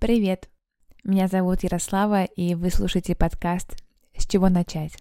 [0.00, 0.48] Привет!
[1.04, 3.76] Меня зовут Ярослава, и вы слушаете подкаст
[4.16, 4.94] «С чего начать?».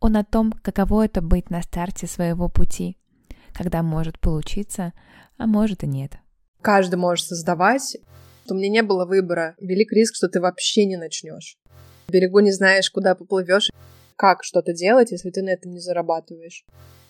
[0.00, 2.96] Он о том, каково это быть на старте своего пути,
[3.52, 4.94] когда может получиться,
[5.38, 6.14] а может и нет.
[6.60, 7.96] Каждый может создавать.
[8.50, 9.54] У меня не было выбора.
[9.60, 11.56] Велик риск, что ты вообще не начнешь.
[12.08, 13.70] В берегу не знаешь, куда поплывешь,
[14.16, 16.64] как что-то делать, если ты на этом не зарабатываешь.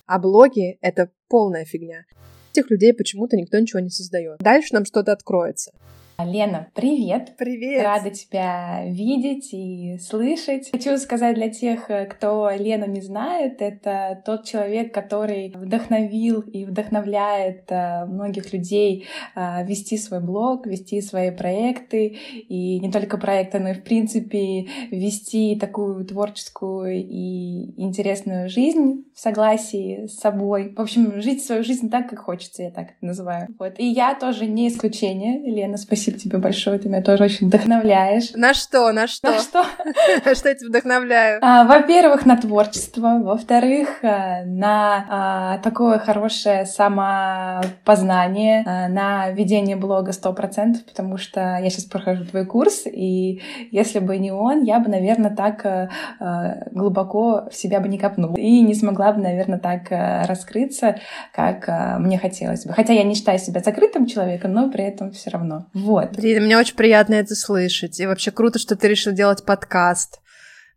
[0.04, 2.04] А блоги— это полная фигня.
[2.52, 4.38] Этих людей почему-то никто ничего не создает.
[4.40, 5.72] Дальше нам что-то откроется.
[6.18, 7.34] Лена, привет!
[7.36, 7.82] Привет!
[7.82, 10.70] Рада тебя видеть и слышать.
[10.70, 17.64] Хочу сказать для тех, кто Лену не знает, это тот человек, который вдохновил и вдохновляет
[17.70, 22.18] э, многих людей э, вести свой блог, вести свои проекты,
[22.48, 29.18] и не только проекты, но и, в принципе, вести такую творческую и интересную жизнь в
[29.18, 30.74] согласии с собой.
[30.76, 33.48] В общем, жить свою жизнь так, как хочется, я так это называю.
[33.58, 33.78] Вот.
[33.78, 35.40] И я тоже не исключение.
[35.42, 38.32] Лена, спасибо Спасибо тебе большое, ты меня тоже очень вдохновляешь.
[38.34, 39.30] На что, на что?
[39.30, 39.64] На что?
[40.34, 41.38] Что я тебя вдохновляю?
[41.42, 43.20] А, во-первых, на творчество.
[43.22, 51.40] Во-вторых, э, на а, такое хорошее самопознание, а, на ведение блога сто процентов, потому что
[51.62, 55.88] я сейчас прохожу твой курс, и если бы не он, я бы, наверное, так а,
[56.72, 59.82] глубоко в себя бы не копнула и не смогла бы, наверное, так
[60.26, 60.96] раскрыться,
[61.32, 61.68] как
[62.00, 62.72] мне хотелось бы.
[62.72, 65.66] Хотя я не считаю себя закрытым человеком, но при этом все равно.
[65.72, 65.91] Вот.
[65.92, 66.16] Вот.
[66.16, 68.00] Блин, мне очень приятно это слышать.
[68.00, 70.22] И вообще круто, что ты решил делать подкаст.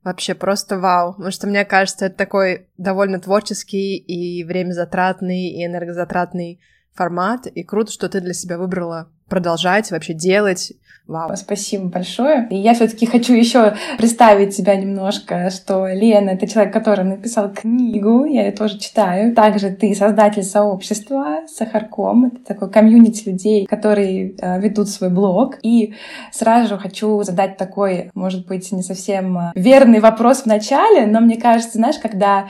[0.03, 1.13] Вообще просто вау.
[1.13, 6.59] Потому что мне кажется, это такой довольно творческий и время затратный, и энергозатратный
[6.93, 7.47] формат.
[7.47, 10.73] И круто, что ты для себя выбрала продолжать, вообще делать.
[11.07, 11.35] Вау.
[11.35, 12.47] Спасибо большое.
[12.49, 18.25] И я все-таки хочу еще представить себя немножко, что Лена это человек, который написал книгу,
[18.25, 19.35] я ее тоже читаю.
[19.35, 22.25] Также ты создатель сообщества Сахарком.
[22.25, 25.57] Это такой комьюнити людей, которые э, ведут свой блог.
[25.61, 25.93] И
[26.31, 31.19] сразу же хочу задать такой, может быть, не совсем э, верный вопрос в начале, но
[31.19, 32.47] мне кажется, знаешь, когда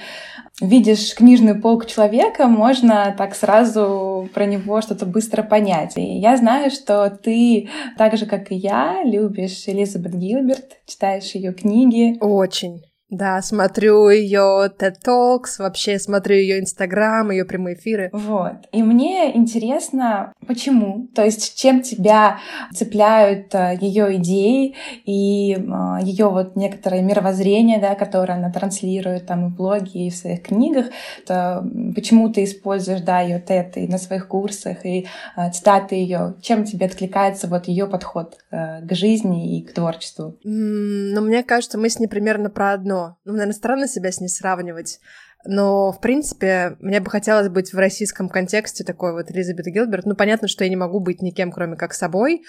[0.62, 5.98] видишь книжную полку человека, можно так сразу про него что-то быстро понять.
[5.98, 11.54] И я знаю, что ты, так же, как и я, любишь Элизабет Гилберт, читаешь ее
[11.54, 12.18] книги.
[12.22, 12.84] Очень.
[13.16, 18.10] Да, смотрю ее TED Talks, вообще смотрю ее Инстаграм, ее прямые эфиры.
[18.12, 18.56] Вот.
[18.74, 21.08] И мне интересно, почему?
[21.16, 22.40] То есть, чем тебя
[22.74, 29.48] цепляют э, ее идеи и э, ее вот некоторое мировоззрение, да, которое она транслирует там
[29.48, 30.88] и в блоге, и в своих книгах,
[31.26, 31.66] то
[31.96, 36.66] почему ты используешь, да, ее TED и на своих курсах, и э, цитаты ее, чем
[36.66, 40.36] тебе откликается вот ее подход к жизни и к творчеству?
[40.46, 44.20] Mm, ну, мне кажется, мы с ней примерно про одно Ну, наверное, странно себя с
[44.20, 45.00] ней сравнивать.
[45.48, 50.06] Но, в принципе, мне бы хотелось быть в российском контексте такой вот Элизабет Гилберт.
[50.06, 52.44] Ну, понятно, что я не могу быть никем, кроме как собой.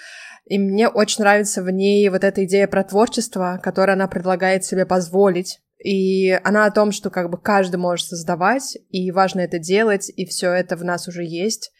[0.45, 4.85] И мне очень нравится в ней вот эта идея про творчество, которое она предлагает себе
[4.85, 5.59] позволить.
[5.83, 10.25] И она о том, что как бы каждый может создавать, и важно это делать, и
[10.25, 11.71] все это в нас уже есть.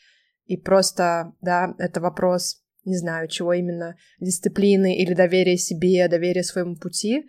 [0.46, 6.76] И просто, да, это вопрос, не знаю, чего именно, дисциплины или доверия себе, доверия своему
[6.76, 7.26] пути.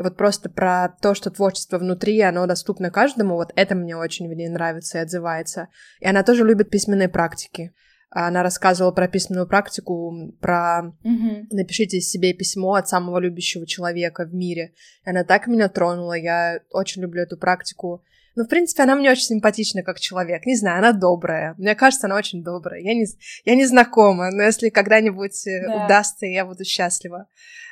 [0.00, 4.30] И вот просто про то, что творчество внутри, оно доступно каждому, вот это мне очень
[4.30, 5.68] в ней нравится и отзывается.
[6.00, 7.74] И она тоже любит письменные практики.
[8.08, 11.48] Она рассказывала про письменную практику, про mm-hmm.
[11.50, 14.72] напишите себе письмо от самого любящего человека в мире.
[15.04, 18.02] И она так меня тронула, я очень люблю эту практику.
[18.36, 20.46] Ну, в принципе, она мне очень симпатична как человек.
[20.46, 21.54] Не знаю, она добрая.
[21.58, 22.80] Мне кажется, она очень добрая.
[22.80, 23.06] Я не,
[23.44, 25.84] я не знакома, но если когда-нибудь э, да.
[25.84, 27.26] удастся, я буду счастлива.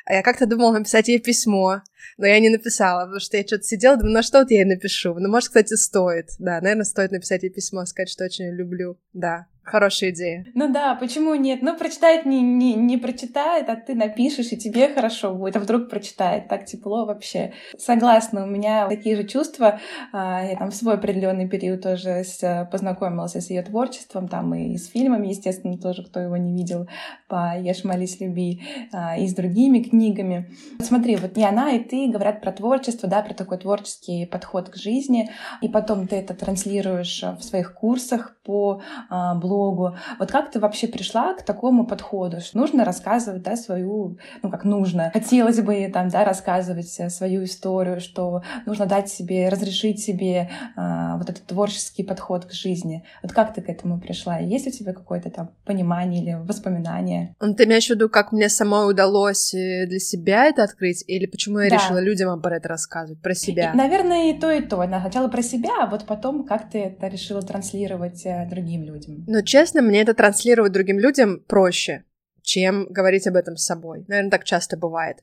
[0.04, 1.82] А я как-то думала написать ей письмо,
[2.16, 4.64] но я не написала, потому что я что-то сидела, думаю, на что вот я ей
[4.64, 5.14] напишу?
[5.14, 6.30] Ну, может, кстати, стоит.
[6.38, 8.98] Да, наверное, стоит написать ей письмо, сказать, что очень люблю.
[9.12, 10.46] Да, Хорошая идея.
[10.54, 11.60] Ну да, почему нет?
[11.60, 15.90] Ну, прочитает не, не, не прочитает, а ты напишешь, и тебе хорошо будет, а вдруг
[15.90, 16.48] прочитает.
[16.48, 17.52] Так тепло вообще.
[17.76, 19.78] Согласна, у меня такие же чувства.
[20.12, 24.78] А, я там в свой определенный период тоже с, познакомилась с ее творчеством, там и
[24.78, 26.88] с фильмами, естественно, тоже, кто его не видел,
[27.28, 30.50] по «Ешь, молись, люби», а, и с другими книгами.
[30.80, 34.76] Смотри, вот и она, и ты говорят про творчество, да, про такой творческий подход к
[34.76, 35.30] жизни,
[35.60, 38.80] и потом ты это транслируешь в своих курсах по
[39.10, 39.96] а, блогу, блогу.
[40.18, 44.64] Вот как ты вообще пришла к такому подходу, что нужно рассказывать, да, свою, ну, как
[44.64, 45.10] нужно.
[45.12, 51.16] Хотелось бы там, да, рассказывать э, свою историю, что нужно дать себе, разрешить себе а,
[51.16, 53.04] вот этот творческий подход к жизни.
[53.22, 54.38] Вот как ты к этому пришла?
[54.38, 57.34] Есть у тебя какое-то там понимание или воспоминание?
[57.40, 61.58] Ты имеешь в виду, как мне самой удалось э, для себя это открыть, или почему
[61.58, 61.76] я да.
[61.76, 63.72] решила людям про это рассказывать, про себя?
[63.72, 64.84] И, наверное, и то, и то.
[64.86, 69.24] Сначала про себя, а вот потом как ты это решила транслировать э, другим людям?
[69.26, 72.04] Ну, честно, мне это транслировать другим людям проще,
[72.42, 74.04] чем говорить об этом с собой.
[74.06, 75.18] Наверное, так часто бывает.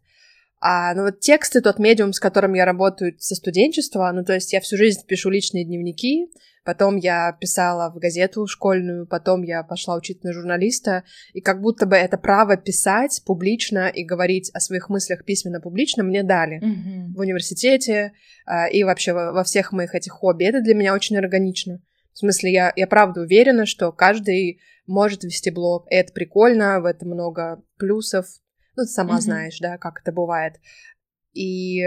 [0.59, 4.51] А, ну вот тексты, тот медиум, с которым я работаю со студенчества, ну то есть
[4.51, 6.27] я всю жизнь пишу личные дневники,
[6.63, 11.85] потом я писала в газету школьную, потом я пошла учиться на журналиста, и как будто
[11.85, 17.13] бы это право писать публично и говорить о своих мыслях письменно публично мне дали mm-hmm.
[17.13, 18.13] в университете
[18.45, 20.45] а, и вообще во, во всех моих этих хобби.
[20.45, 21.79] Это для меня очень органично.
[22.15, 26.85] В смысле, я, я правда уверена, что каждый может вести блог, и это прикольно, в
[26.85, 28.25] этом много плюсов,
[28.77, 29.21] ну, ты сама mm-hmm.
[29.21, 30.55] знаешь, да, как это бывает.
[31.33, 31.83] И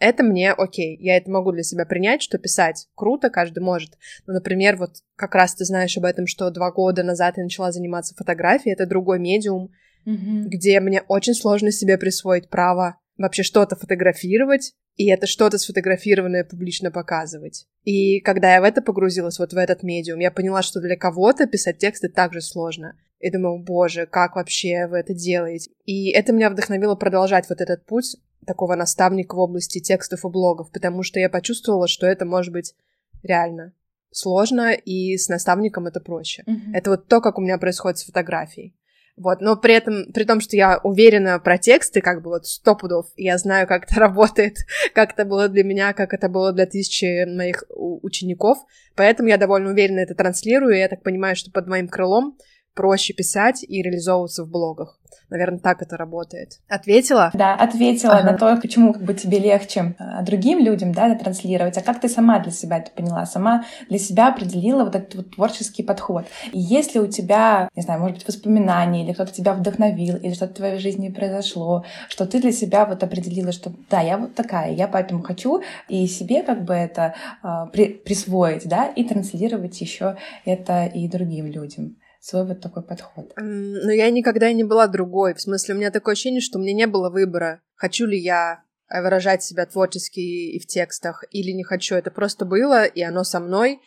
[0.00, 3.96] это мне окей, я это могу для себя принять, что писать круто, каждый может.
[4.26, 7.70] Ну, например, вот как раз ты знаешь об этом, что два года назад я начала
[7.70, 9.70] заниматься фотографией, это другой медиум,
[10.06, 10.42] mm-hmm.
[10.46, 16.90] где мне очень сложно себе присвоить право вообще что-то фотографировать, и это что-то сфотографированное публично
[16.90, 17.66] показывать.
[17.84, 21.46] И когда я в это погрузилась, вот в этот медиум, я поняла, что для кого-то
[21.46, 22.96] писать тексты также сложно.
[23.18, 25.70] И думаю, боже, как вообще вы это делаете?
[25.84, 28.16] И это меня вдохновило продолжать вот этот путь
[28.46, 32.74] такого наставника в области текстов и блогов, потому что я почувствовала, что это может быть
[33.22, 33.74] реально
[34.10, 36.44] сложно, и с наставником это проще.
[36.46, 36.72] Mm-hmm.
[36.74, 38.74] Это вот то, как у меня происходит с фотографией.
[39.18, 42.76] Вот, но при этом, при том, что я уверена про тексты, как бы вот сто
[42.76, 44.58] пудов, я знаю, как это работает,
[44.94, 48.58] как это было для меня, как это было для тысячи моих учеников,
[48.94, 52.38] поэтому я довольно уверенно это транслирую, и я так понимаю, что под моим крылом
[52.78, 55.00] проще писать и реализовываться в блогах.
[55.30, 56.60] Наверное, так это работает.
[56.68, 57.30] Ответила?
[57.34, 58.30] Да, ответила ага.
[58.30, 61.76] на то, почему как бы тебе легче а, другим людям, да, транслировать.
[61.76, 63.26] А как ты сама для себя это поняла?
[63.26, 66.24] Сама для себя определила вот этот вот творческий подход.
[66.52, 70.52] И если у тебя, не знаю, может быть, воспоминания, или кто-то тебя вдохновил, или что-то
[70.52, 74.72] в твоей жизни произошло, что ты для себя вот определила, что да, я вот такая,
[74.72, 80.16] я поэтому хочу и себе как бы это э, при, присвоить, да, и транслировать еще
[80.44, 83.32] это и другим людям свой вот такой подход.
[83.36, 85.34] Но я никогда не была другой.
[85.34, 88.62] В смысле, у меня такое ощущение, что у меня не было выбора, хочу ли я
[88.88, 91.94] э, выражать себя творчески и в текстах, или не хочу.
[91.94, 93.80] Это просто было, и оно со мной.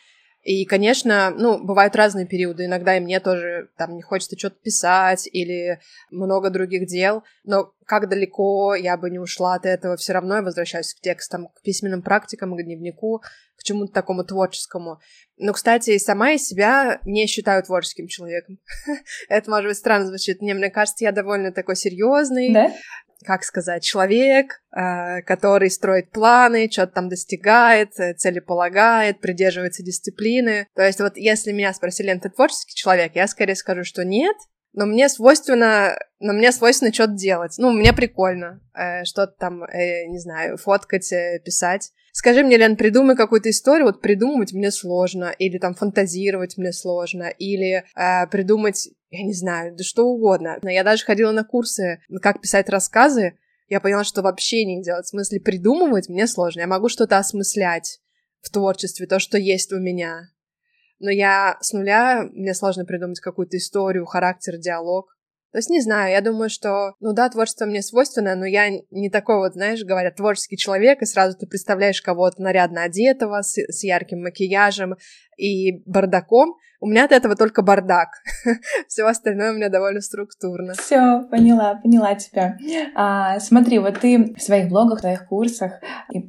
[0.44, 2.66] И, конечно, ну, бывают разные периоды.
[2.66, 5.80] Иногда и мне тоже там не хочется что-то писать или
[6.10, 7.24] много других дел.
[7.44, 11.50] Но как далеко я бы не ушла от этого, все равно я возвращаюсь к текстам,
[11.50, 13.22] к письменным практикам, к дневнику,
[13.56, 15.00] к чему-то такому творческому.
[15.38, 18.58] Но, кстати, сама из себя не считаю творческим человеком.
[19.30, 20.42] Это, может быть, странно звучит.
[20.42, 22.50] Мне, мне кажется, я довольно такой серьезный.
[23.26, 30.68] Как сказать, человек, э, который строит планы, что-то там достигает, э, целеполагает, придерживается дисциплины.
[30.76, 34.36] То есть вот если меня спросили, ты творческий человек, я скорее скажу, что нет,
[34.74, 37.56] но мне свойственно, но мне свойственно что-то делать.
[37.58, 41.92] Ну, мне прикольно э, что-то там, э, не знаю, фоткать, э, писать.
[42.14, 47.30] Скажи мне, Лен, придумай какую-то историю, вот придумывать мне сложно, или там фантазировать мне сложно,
[47.30, 50.58] или э, придумать, я не знаю, да что угодно.
[50.64, 53.38] Я даже ходила на курсы, как писать рассказы,
[53.68, 55.06] я поняла, что вообще не делать.
[55.06, 56.62] В смысле, придумывать мне сложно.
[56.62, 58.02] Я могу что-то осмыслять
[58.42, 60.32] в творчестве, то, что есть у меня
[61.02, 65.18] но я с нуля, мне сложно придумать какую-то историю, характер, диалог.
[65.52, 69.10] То есть, не знаю, я думаю, что, ну да, творчество мне свойственно, но я не
[69.10, 73.84] такой вот, знаешь, говорят, творческий человек, и сразу ты представляешь кого-то нарядно одетого, с, с
[73.84, 74.96] ярким макияжем
[75.38, 76.56] и бардаком.
[76.84, 78.10] У меня от этого только бардак.
[78.88, 80.74] Все остальное у меня довольно структурно.
[80.74, 82.58] Все, поняла, поняла тебя.
[82.96, 85.80] А, смотри, вот ты в своих блогах, в своих курсах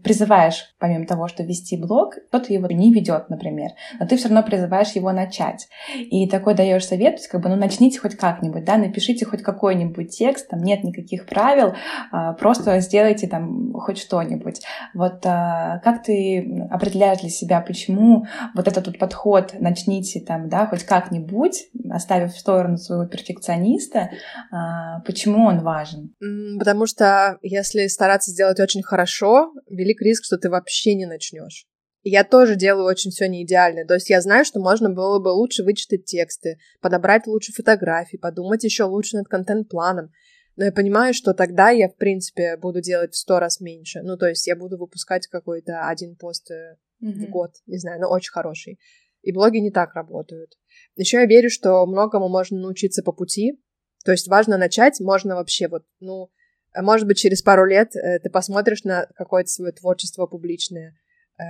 [0.05, 4.43] призываешь, помимо того, что вести блог, кто-то его не ведет, например, но ты все равно
[4.43, 5.69] призываешь его начать.
[5.97, 8.77] И такой даешь совет, то есть как бы, ну, начните хоть как-нибудь, да,
[9.13, 11.75] напишите хоть какой-нибудь текст, там нет никаких правил,
[12.11, 14.63] а, просто сделайте там хоть что-нибудь.
[14.95, 20.67] Вот а, как ты определяешь для себя, почему вот этот вот подход «начните там да,
[20.67, 24.11] хоть как-нибудь, оставив в сторону своего перфекциониста,
[24.51, 26.15] а, почему он важен?
[26.59, 31.67] Потому что если стараться сделать очень хорошо, велик риск, что ты вообще не начнешь.
[32.03, 33.87] Я тоже делаю очень все не идеально.
[33.87, 38.65] То есть я знаю, что можно было бы лучше вычитать тексты, подобрать лучше фотографии, подумать
[38.65, 40.11] еще лучше над контент-планом.
[40.57, 44.03] Но я понимаю, что тогда я, в принципе, буду делать в сто раз меньше.
[44.03, 47.13] Ну, то есть я буду выпускать какой-то один пост mm-hmm.
[47.13, 48.79] в год, не знаю, но очень хороший.
[49.23, 50.59] И блоги не так работают.
[50.97, 53.63] Еще я верю, что многому можно научиться по пути.
[54.05, 56.31] То есть важно начать, можно вообще вот, ну,
[56.75, 61.02] может быть, через пару лет э, ты посмотришь на какое-то свое творчество публичное, э,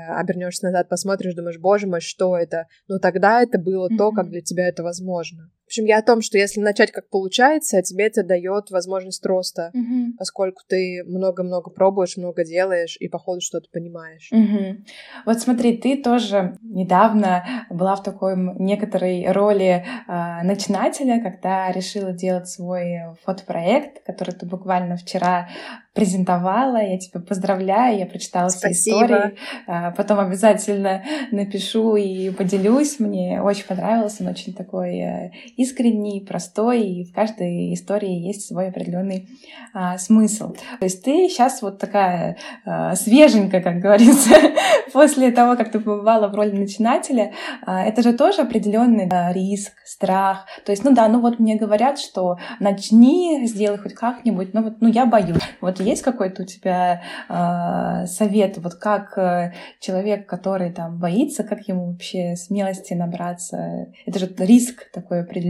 [0.08, 2.66] обернешься назад, посмотришь, думаешь, боже мой, что это?
[2.88, 3.96] Ну, тогда это было mm-hmm.
[3.96, 5.50] то, как для тебя это возможно.
[5.72, 10.14] Общем, я о том, что если начать как получается, тебе это дает возможность роста, Мгм.
[10.18, 14.28] поскольку ты много-много пробуешь, много делаешь и по ходу что-то понимаешь.
[14.30, 14.84] Мгм.
[15.24, 22.48] Вот смотри, ты тоже недавно была в такой некоторой роли а, начинателя, когда решила делать
[22.48, 25.48] свой фотопроект, который ты буквально вчера
[25.94, 26.82] презентовала.
[26.82, 29.36] Я тебя поздравляю, я прочитала все истории.
[29.66, 32.98] А, Потом обязательно напишу и поделюсь.
[32.98, 38.68] Мне очень понравился, он очень такой э, искренний, простой, и в каждой истории есть свой
[38.68, 39.28] определенный
[39.72, 40.52] а, смысл.
[40.52, 44.34] То есть ты сейчас вот такая а, свеженькая, как говорится,
[44.92, 47.32] после того, как ты побывала в роли начинателя,
[47.64, 50.46] а, это же тоже определенный да, риск, страх.
[50.64, 54.80] То есть, ну да, ну вот мне говорят, что начни, сделай хоть как-нибудь, но вот,
[54.80, 55.42] ну я боюсь.
[55.60, 61.68] Вот есть какой-то у тебя а, совет, вот как э, человек, который там боится, как
[61.68, 63.86] ему вообще смелости набраться?
[64.06, 65.41] Это же риск такой определенный,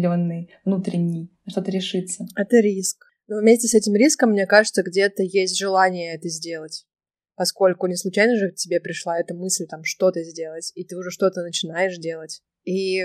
[0.64, 2.26] внутренний, на что-то решиться.
[2.37, 3.04] Это риск.
[3.28, 6.87] Но вместе с этим риском, мне кажется, где-то есть желание это сделать.
[7.34, 11.11] Поскольку не случайно же к тебе пришла эта мысль там что-то сделать, и ты уже
[11.11, 12.42] что-то начинаешь делать.
[12.64, 13.00] И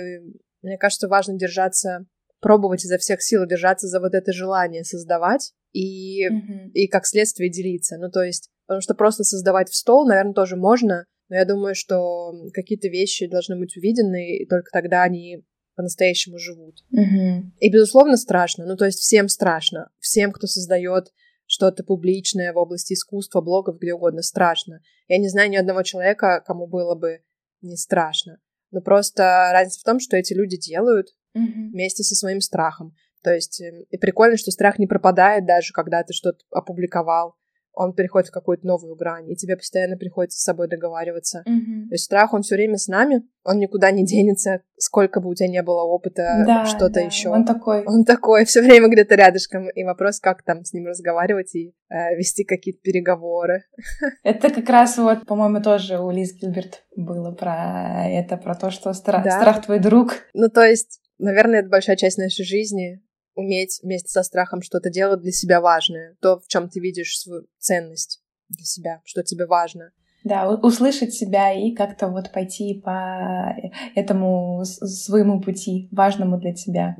[0.62, 2.06] мне кажется, важно держаться,
[2.40, 6.72] пробовать изо всех сил держаться за вот это желание создавать и, Мгм.
[6.74, 7.98] и как следствие делиться.
[7.98, 11.76] Ну, то есть, потому что просто создавать в стол, наверное, тоже можно, но я думаю,
[11.76, 15.44] что какие-то вещи должны быть увидены, и только тогда они
[15.78, 16.84] по-настоящему живут.
[16.90, 17.54] Мгм.
[17.60, 18.66] И, безусловно, страшно.
[18.66, 19.92] Ну, то есть всем страшно.
[20.00, 21.14] Всем, кто создает
[21.46, 24.82] что-то публичное в области искусства, блогов, где угодно, страшно.
[25.08, 27.22] Я не знаю ни одного человека, кому было бы
[27.62, 28.40] не страшно.
[28.72, 31.72] Но просто разница в том, что эти люди делают Мгм.
[31.72, 32.96] вместе со своим страхом.
[33.24, 37.36] То есть, э, и прикольно, что страх не пропадает даже, когда ты что-то опубликовал.
[37.80, 41.44] Он переходит в какую-то новую грань, и тебе постоянно приходится с собой договариваться.
[41.46, 41.90] Мгм.
[41.90, 45.36] То есть страх, он все время с нами, он никуда не денется, сколько бы у
[45.36, 47.30] тебя не было опыта, Да, что-то да, еще.
[47.30, 47.84] Он такой.
[47.86, 49.70] Он такой, все время где-то рядышком.
[49.70, 53.64] И вопрос, как там с ним разговаривать и э, вести какие-то переговоры.
[54.24, 58.90] Это как раз вот, по-моему, тоже у Лиз Гилберт было про это, про то, что
[58.90, 59.40] стра- Да.
[59.40, 60.14] страх твой друг.
[60.34, 63.02] Ну, то есть, наверное, это большая часть нашей жизни
[63.38, 66.18] уметь вместе со страхом что-то делать для себя важное.
[66.20, 69.92] То, в чем ты видишь свою ценность для себя, что тебе важно.
[70.28, 73.56] Да, услышать себя и как-то вот пойти по
[73.96, 76.98] этому с- своему пути, важному для тебя.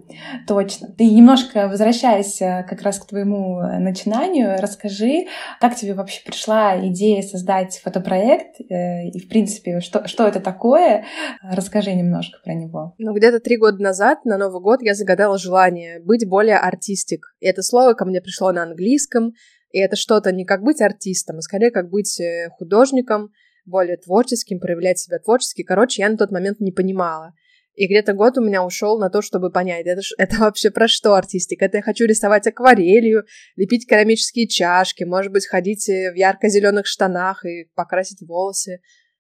[0.48, 0.88] Точно.
[0.98, 5.26] Ты немножко возвращаясь э, как раз к твоему э, начинанию, расскажи,
[5.60, 11.04] как тебе вообще пришла идея создать фотопроект э, и, в принципе, что, что это такое?
[11.42, 12.96] Расскажи немножко про него.
[12.98, 17.36] Ну, где-то три года назад, на Новый год, я загадала желание быть более артистик.
[17.42, 19.34] И это слово ко мне пришло на английском,
[19.78, 23.30] и это что-то не как быть артистом, а скорее как быть э, художником,
[23.64, 25.62] более творческим, проявлять себя творчески.
[25.62, 27.34] Короче, я на тот момент не понимала.
[27.76, 30.88] И где-то год у меня ушел на то, чтобы понять, это, ж- это вообще про
[30.88, 31.62] что артистик?
[31.62, 37.46] Это я хочу рисовать акварелью, лепить керамические чашки, может быть, ходить э, в ярко-зеленых штанах
[37.46, 38.80] и покрасить волосы.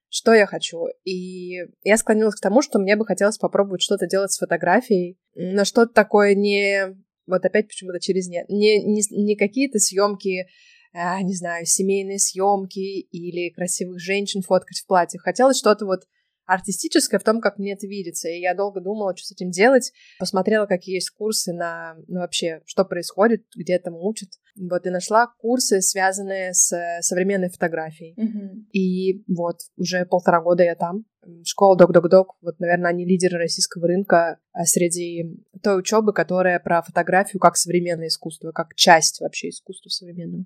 [0.09, 0.87] Что я хочу?
[1.03, 5.65] И я склонилась к тому, что мне бы хотелось попробовать что-то делать с фотографией, но
[5.65, 6.97] что-то такое не...
[7.27, 8.47] Вот опять почему-то через нет.
[8.49, 10.47] Не, не, не какие-то съемки,
[10.93, 15.23] а, не знаю, семейные съемки или красивых женщин фоткать в платьях.
[15.23, 16.07] Хотелось что-то вот
[16.47, 18.29] артистическое в том, как мне это видится.
[18.29, 19.91] И я долго думала, что с этим делать.
[20.17, 24.29] Посмотрела, какие есть курсы на ну, вообще, что происходит, где этому учат.
[24.55, 28.15] Вот, и нашла курсы, связанные с э, современной фотографией.
[28.17, 28.67] Мгм.
[28.71, 31.05] И вот, уже полтора года я там.
[31.43, 37.41] Школа Док-Док-Док, вот, наверное, они лидеры российского рынка а, среди той учебы, которая про фотографию
[37.41, 40.45] как современное искусство, как часть вообще искусства современного.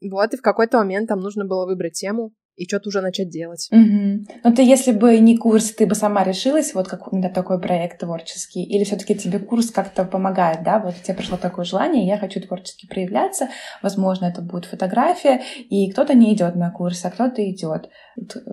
[0.00, 3.68] Вот, и в какой-то момент там нужно было выбрать тему и что-то уже начать делать.
[3.70, 4.26] Мгм.
[4.44, 8.00] Ну, ты, если бы не курс, ты бы сама решилась вот как на такой проект
[8.00, 8.62] творческий?
[8.62, 10.78] Или все таки тебе курс как-то помогает, да?
[10.78, 13.48] Вот тебе пришло такое желание, я хочу творчески проявляться,
[13.82, 17.88] возможно, это будет фотография, и кто-то не идет на курс, а кто-то идет.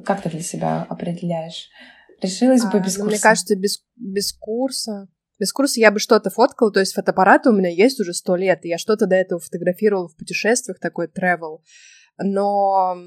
[0.06, 1.70] Как ты для себя определяешь?
[2.22, 3.16] Решилась бы А, без ну, курса?
[3.16, 5.08] Мне кажется, без, без курса...
[5.40, 8.66] Без курса я бы что-то фоткала, то есть фотоаппараты у меня есть уже сто лет,
[8.66, 11.60] и я что-то до этого фотографировала в путешествиях, такой travel.
[12.22, 12.98] Но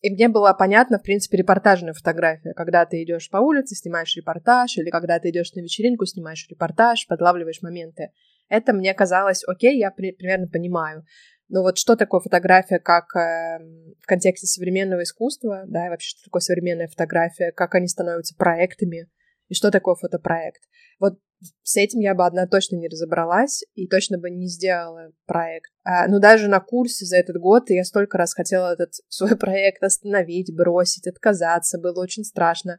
[0.00, 4.78] и мне было понятно, в принципе, репортажная фотография, когда ты идешь по улице, снимаешь репортаж,
[4.78, 8.10] или когда ты идешь на вечеринку, снимаешь репортаж, подлавливаешь моменты.
[8.48, 11.04] Это мне казалось, окей, я при- примерно понимаю.
[11.48, 13.58] Но вот что такое фотография как э,
[14.00, 19.08] в контексте современного искусства, да, и вообще что такое современная фотография, как они становятся проектами,
[19.48, 20.62] и что такое фотопроект.
[20.98, 21.18] Вот
[21.62, 25.70] с этим я бы одна точно не разобралась и точно бы не сделала проект.
[25.84, 29.82] А, ну, даже на курсе за этот год я столько раз хотела этот свой проект
[29.82, 31.78] остановить, бросить, отказаться.
[31.78, 32.78] Было очень страшно.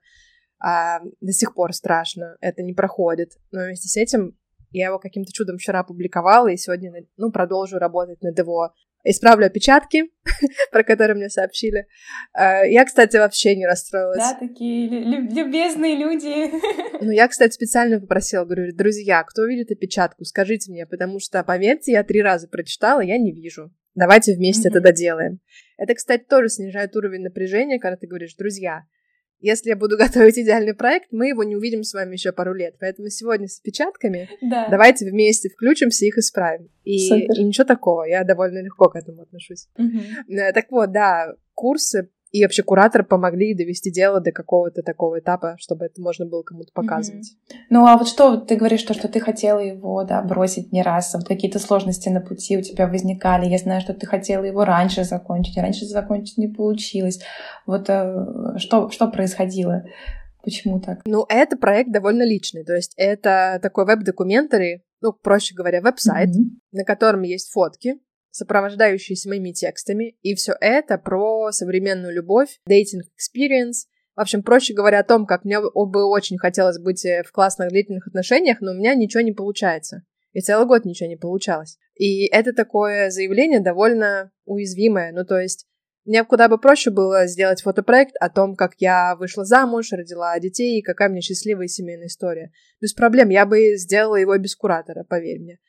[0.59, 2.37] А, до сих пор страшно.
[2.39, 3.31] Это не проходит.
[3.51, 4.37] Но вместе с этим
[4.69, 8.73] Я его каким-то чудом вчера опубликовала, и сегодня, ну, продолжу работать над его
[9.03, 10.03] Исправлю опечатки,
[10.72, 11.88] про которые мне сообщили.
[12.38, 14.17] Э, я, кстати, вообще не расстроилась.
[14.17, 16.51] Да, такие любезные люди.
[17.03, 21.93] Ну, я, кстати, специально попросила, говорю, друзья, кто видит опечатку, скажите мне, потому что, поверьте,
[21.93, 23.72] я три раза прочитала, я не вижу.
[23.96, 24.72] Давайте вместе mm-hmm.
[24.72, 25.39] это доделаем.
[25.77, 28.84] Это, кстати, тоже снижает уровень напряжения, когда ты говоришь, друзья,
[29.41, 32.75] если я буду готовить идеальный проект, мы его не увидим с вами еще пару лет.
[32.79, 34.67] Поэтому сегодня с опечатками да.
[34.69, 36.69] давайте вместе включимся и их исправим.
[36.83, 39.67] И, и ничего такого, я довольно легко к этому отношусь.
[39.77, 40.33] Угу.
[40.53, 45.85] Так вот, да, курсы и вообще кураторы помогли довести дело до какого-то такого этапа, чтобы
[45.85, 47.33] это можно было кому-то показывать.
[47.33, 47.55] Mm-hmm.
[47.69, 51.13] Ну а вот что ты говоришь, то, что ты хотела его да, бросить не раз,
[51.13, 53.47] вот какие-то сложности на пути у тебя возникали.
[53.47, 57.19] Я знаю, что ты хотела его раньше закончить, а раньше закончить не получилось.
[57.65, 59.83] Вот э, что, что происходило?
[60.43, 61.01] Почему так?
[61.05, 62.63] Ну, это проект довольно личный.
[62.63, 66.59] То есть это такой веб-документарий, ну, проще говоря, веб-сайт, mm-hmm.
[66.71, 68.00] на котором есть фотки,
[68.31, 75.00] сопровождающиеся моими текстами, и все это про современную любовь, dating experience, в общем, проще говоря,
[75.00, 78.75] о том, как мне бы очень хотелось быть э, в классных длительных отношениях, но у
[78.75, 80.03] меня ничего не получается.
[80.33, 81.77] И целый год ничего не получалось.
[81.95, 85.11] И это такое заявление довольно уязвимое.
[85.11, 85.65] Ну, то есть,
[86.05, 90.79] мне куда бы проще было сделать фотопроект о том, как я вышла замуж, родила детей,
[90.79, 92.51] и какая мне счастливая семейная история.
[92.81, 95.59] Без проблем, я бы сделала его без куратора, поверь мне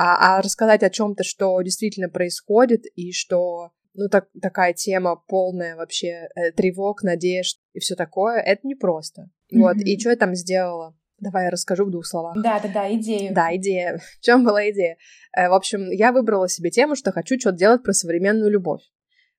[0.00, 5.74] а, а рассказать о чем-то, что действительно происходит, и что ну, так, такая тема полная
[5.74, 9.22] вообще э, тревог, надежд и все такое, это непросто.
[9.22, 9.58] Mm-hmm.
[9.58, 10.96] Вот, и что я там сделала?
[11.18, 12.36] Давай я расскажу в двух словах.
[12.40, 13.34] Да, да, да, идею.
[13.34, 13.98] Да, идея.
[14.20, 14.98] В чем была идея?
[15.36, 18.82] Э, в общем, я выбрала себе тему, что хочу что-то делать про современную любовь.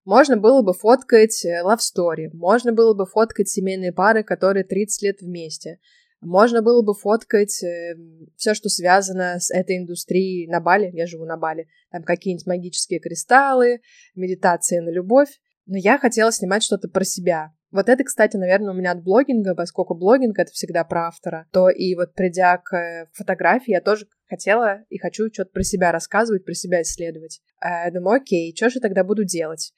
[0.04, 5.04] Можно было бы фоткать э, love story, можно было бы фоткать семейные пары, которые 30
[5.04, 5.80] лет вместе,
[6.22, 7.96] можно было бы фоткать э,
[8.36, 10.90] все, что связано с этой индустрией на Бали.
[10.94, 11.68] Я живу на Бали.
[11.92, 13.82] Там какие-нибудь магические кристаллы,
[14.16, 15.30] медитация на любовь.
[15.66, 17.54] Но я хотела снимать что-то про себя.
[17.72, 21.70] Вот это, кстати, наверное, у меня от блогинга, поскольку блогинг— это всегда про автора, то
[21.70, 26.44] и вот придя к э, фотографии, я тоже хотела и хочу что-то про себя рассказывать,
[26.44, 27.42] про себя исследовать.
[27.62, 29.74] Я думаю, окей, что же тогда буду делать?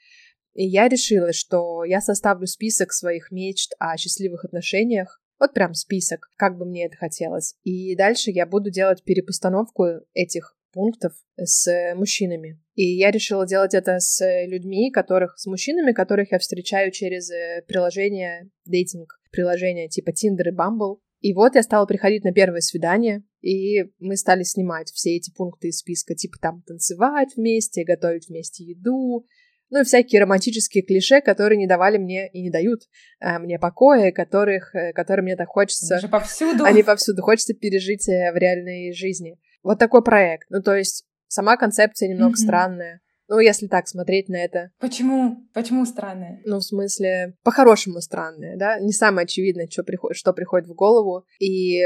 [0.53, 6.29] И я решила, что я составлю список своих мечт о счастливых отношениях, вот прям список,
[6.37, 7.55] как бы мне это хотелось.
[7.63, 12.59] И дальше я буду делать перепостановку этих пунктов с мужчинами.
[12.75, 17.63] И я решила делать это с людьми, которых, с мужчинами, которых я встречаю через э,
[17.67, 20.99] приложение, дейтинг, приложения типа Tinder и Bumble.
[21.19, 25.67] И вот я стала приходить на первое свидание, и мы стали снимать все эти пункты
[25.67, 29.25] из списка, типа там танцевать вместе, готовить вместе еду,
[29.71, 32.81] ну и всякие романтические клише, которые не давали мне и не дают
[33.19, 35.95] а, мне покоя, которых, э, которые мне так хочется...
[35.95, 36.65] Они повсюду.
[36.65, 37.21] Они повсюду.
[37.21, 39.39] Хочется пережить э, в реальной жизни.
[39.63, 40.47] Вот такой проект.
[40.49, 42.43] Ну, то есть сама концепция немного mm-hmm.
[42.43, 43.01] странная.
[43.29, 44.71] Ну, если так смотреть на это.
[44.77, 45.47] Почему?
[45.53, 46.41] Почему странная?
[46.43, 48.77] Ну, в смысле, по-хорошему странная, да?
[48.79, 51.25] Не самое очевидное, что, приход- что приходит в голову.
[51.39, 51.81] И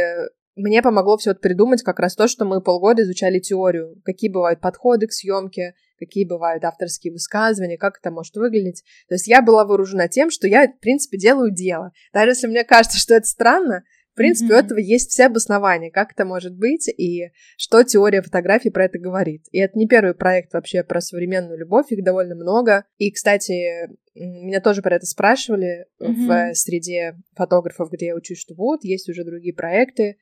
[0.55, 4.61] мне помогло все это придумать как раз то, что мы полгода изучали теорию, какие бывают
[4.61, 8.83] подходы к съемке, какие бывают авторские высказывания, как это может выглядеть.
[9.07, 11.91] То есть я была вооружена тем, что я, в принципе, делаю дело.
[12.13, 14.55] Даже если мне кажется, что это странно, в принципе, mm-hmm.
[14.55, 18.97] у этого есть все обоснования, как это может быть и что теория фотографии про это
[18.97, 19.43] говорит.
[19.51, 22.85] И это не первый проект вообще про современную любовь, их довольно много.
[22.97, 26.51] И, кстати, меня тоже про это спрашивали mm-hmm.
[26.53, 30.15] в среде фотографов, где я учусь, что вот, есть уже другие проекты,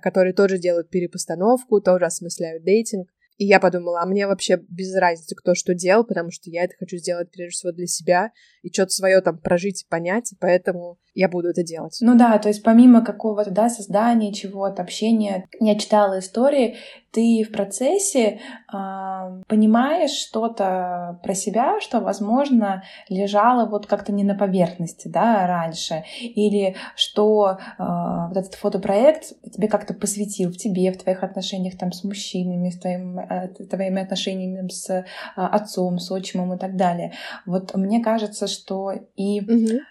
[0.00, 3.08] которые тоже делают перепостановку, тоже осмысляют дейтинг.
[3.38, 6.74] И я подумала, а мне вообще без разницы, кто что делал, потому что я это
[6.78, 8.30] хочу сделать прежде всего для себя
[8.62, 11.98] и что-то свое там прожить и понять, и поэтому я буду это делать.
[12.00, 16.76] Ну да, то есть помимо какого-то, да, создания чего-то, общения, я читала истории,
[17.12, 18.40] ты в процессе
[18.72, 26.04] э, понимаешь что-то про себя, что, возможно, лежало вот как-то не на поверхности, да, раньше,
[26.18, 27.82] или что э,
[28.28, 32.78] вот этот фотопроект тебе как-то посвятил в тебе, в твоих отношениях там с мужчинами, с
[32.78, 35.04] твоим, э, твоими отношениями с э,
[35.36, 37.12] отцом, с отчимом и так далее.
[37.44, 39.82] Вот мне кажется, что и угу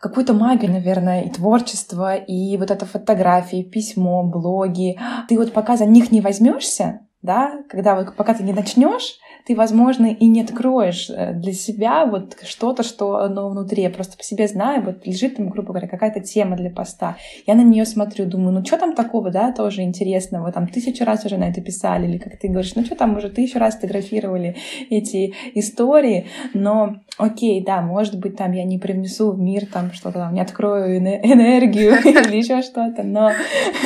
[0.00, 4.98] какую-то магию, наверное, и творчество, и вот это фотографии, письмо, блоги.
[5.28, 9.54] Ты вот пока за них не возьмешься, да, когда вот пока ты не начнешь, ты,
[9.54, 13.82] возможно, и не откроешь э, для себя вот что-то, что оно внутри.
[13.82, 17.16] Я просто по себе знаю, вот лежит там, грубо говоря, какая-то тема для поста.
[17.46, 21.24] Я на нее смотрю, думаю, ну что там такого, да, тоже интересного, там тысячу раз
[21.24, 24.56] уже на это писали, или как ты говоришь, ну что там уже тысячу раз фотографировали
[24.90, 30.20] эти истории, но окей, да, может быть, там я не привнесу в мир там что-то,
[30.20, 33.32] там, не открою энергию или еще что-то, но,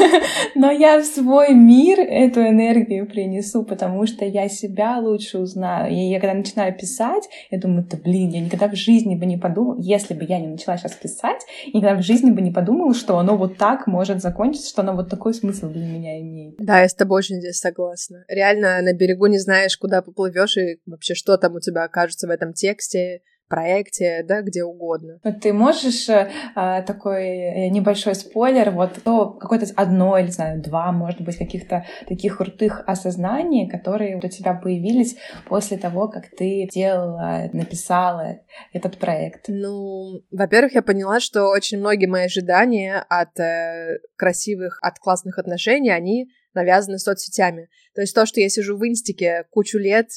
[0.54, 5.92] но я в свой мир эту энергию принесу, потому что я себя лучше узнаю.
[5.92, 9.38] И я когда начинаю писать, я думаю, да блин, я никогда в жизни бы не
[9.38, 13.18] подумала, если бы я не начала сейчас писать, никогда в жизни бы не подумала, что
[13.18, 16.56] оно вот так может закончиться, что оно вот такой смысл для меня имеет.
[16.58, 18.24] Да, я с тобой очень здесь согласна.
[18.28, 22.30] Реально на берегу не знаешь, куда поплывешь и вообще что там у тебя окажется в
[22.30, 23.21] этом тексте,
[23.52, 25.20] проекте, да, где угодно.
[25.42, 26.30] Ты можешь э,
[26.86, 32.38] такой э, небольшой спойлер, вот то какое-то одно или, знаю, два, может быть, каких-то таких
[32.38, 38.38] крутых осознаний, которые у тебя появились после того, как ты делала, написала
[38.72, 39.44] этот проект?
[39.48, 45.90] Ну, во-первых, я поняла, что очень многие мои ожидания от э, красивых, от классных отношений,
[45.90, 47.68] они навязаны соцсетями.
[47.94, 50.08] То есть то, что я сижу в инстике кучу лет,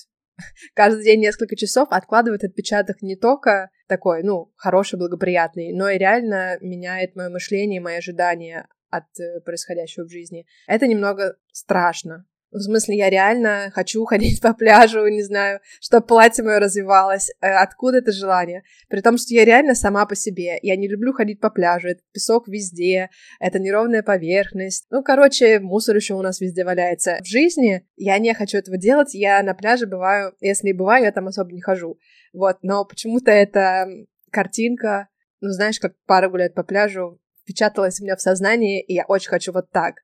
[0.74, 6.58] каждый день несколько часов откладывает отпечаток не только такой, ну, хороший, благоприятный, но и реально
[6.62, 10.46] меняет мое мышление, мои ожидания от э, происходящего в жизни.
[10.68, 16.44] Это немного страшно, в смысле, я реально хочу ходить по пляжу, не знаю, чтобы платье
[16.44, 17.30] мое развивалось.
[17.42, 18.64] Э, откуда это желание?
[18.88, 20.58] При том, что я реально сама по себе.
[20.62, 21.90] Я не люблю ходить по пляжу.
[21.90, 24.86] Это песок везде, это неровная поверхность.
[24.90, 27.18] Ну, короче, мусор еще у нас везде валяется.
[27.22, 29.14] В жизни я не хочу этого делать.
[29.14, 32.00] Я на пляже бываю, если и бываю, я там особо не хожу.
[32.34, 33.88] Вот, но почему-то эта
[34.32, 35.10] картинка,
[35.42, 39.30] ну, знаешь, как пара гуляет по пляжу, впечаталось у меня в сознание, и я очень
[39.30, 39.98] хочу вот так.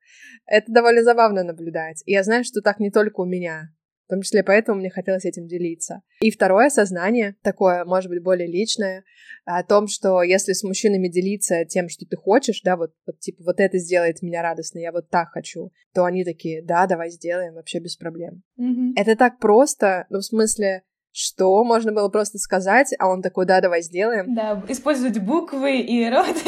[0.46, 2.02] Это довольно забавно наблюдать.
[2.06, 3.70] И я знаю, что так не только у меня.
[4.06, 6.02] В том числе поэтому мне хотелось этим делиться.
[6.20, 9.04] И второе сознание, такое, может быть, более личное,
[9.44, 13.42] о том, что если с мужчинами делиться тем, что ты хочешь, да, вот, вот типа
[13.44, 17.54] вот это сделает меня радостной, я вот так хочу, то они такие, да, давай сделаем,
[17.54, 18.42] вообще без проблем.
[18.60, 18.92] Mm-hmm.
[18.96, 23.60] Это так просто, ну, в смысле, что можно было просто сказать, а он такой, да,
[23.60, 24.34] давай сделаем.
[24.34, 26.26] Да, использовать буквы и рот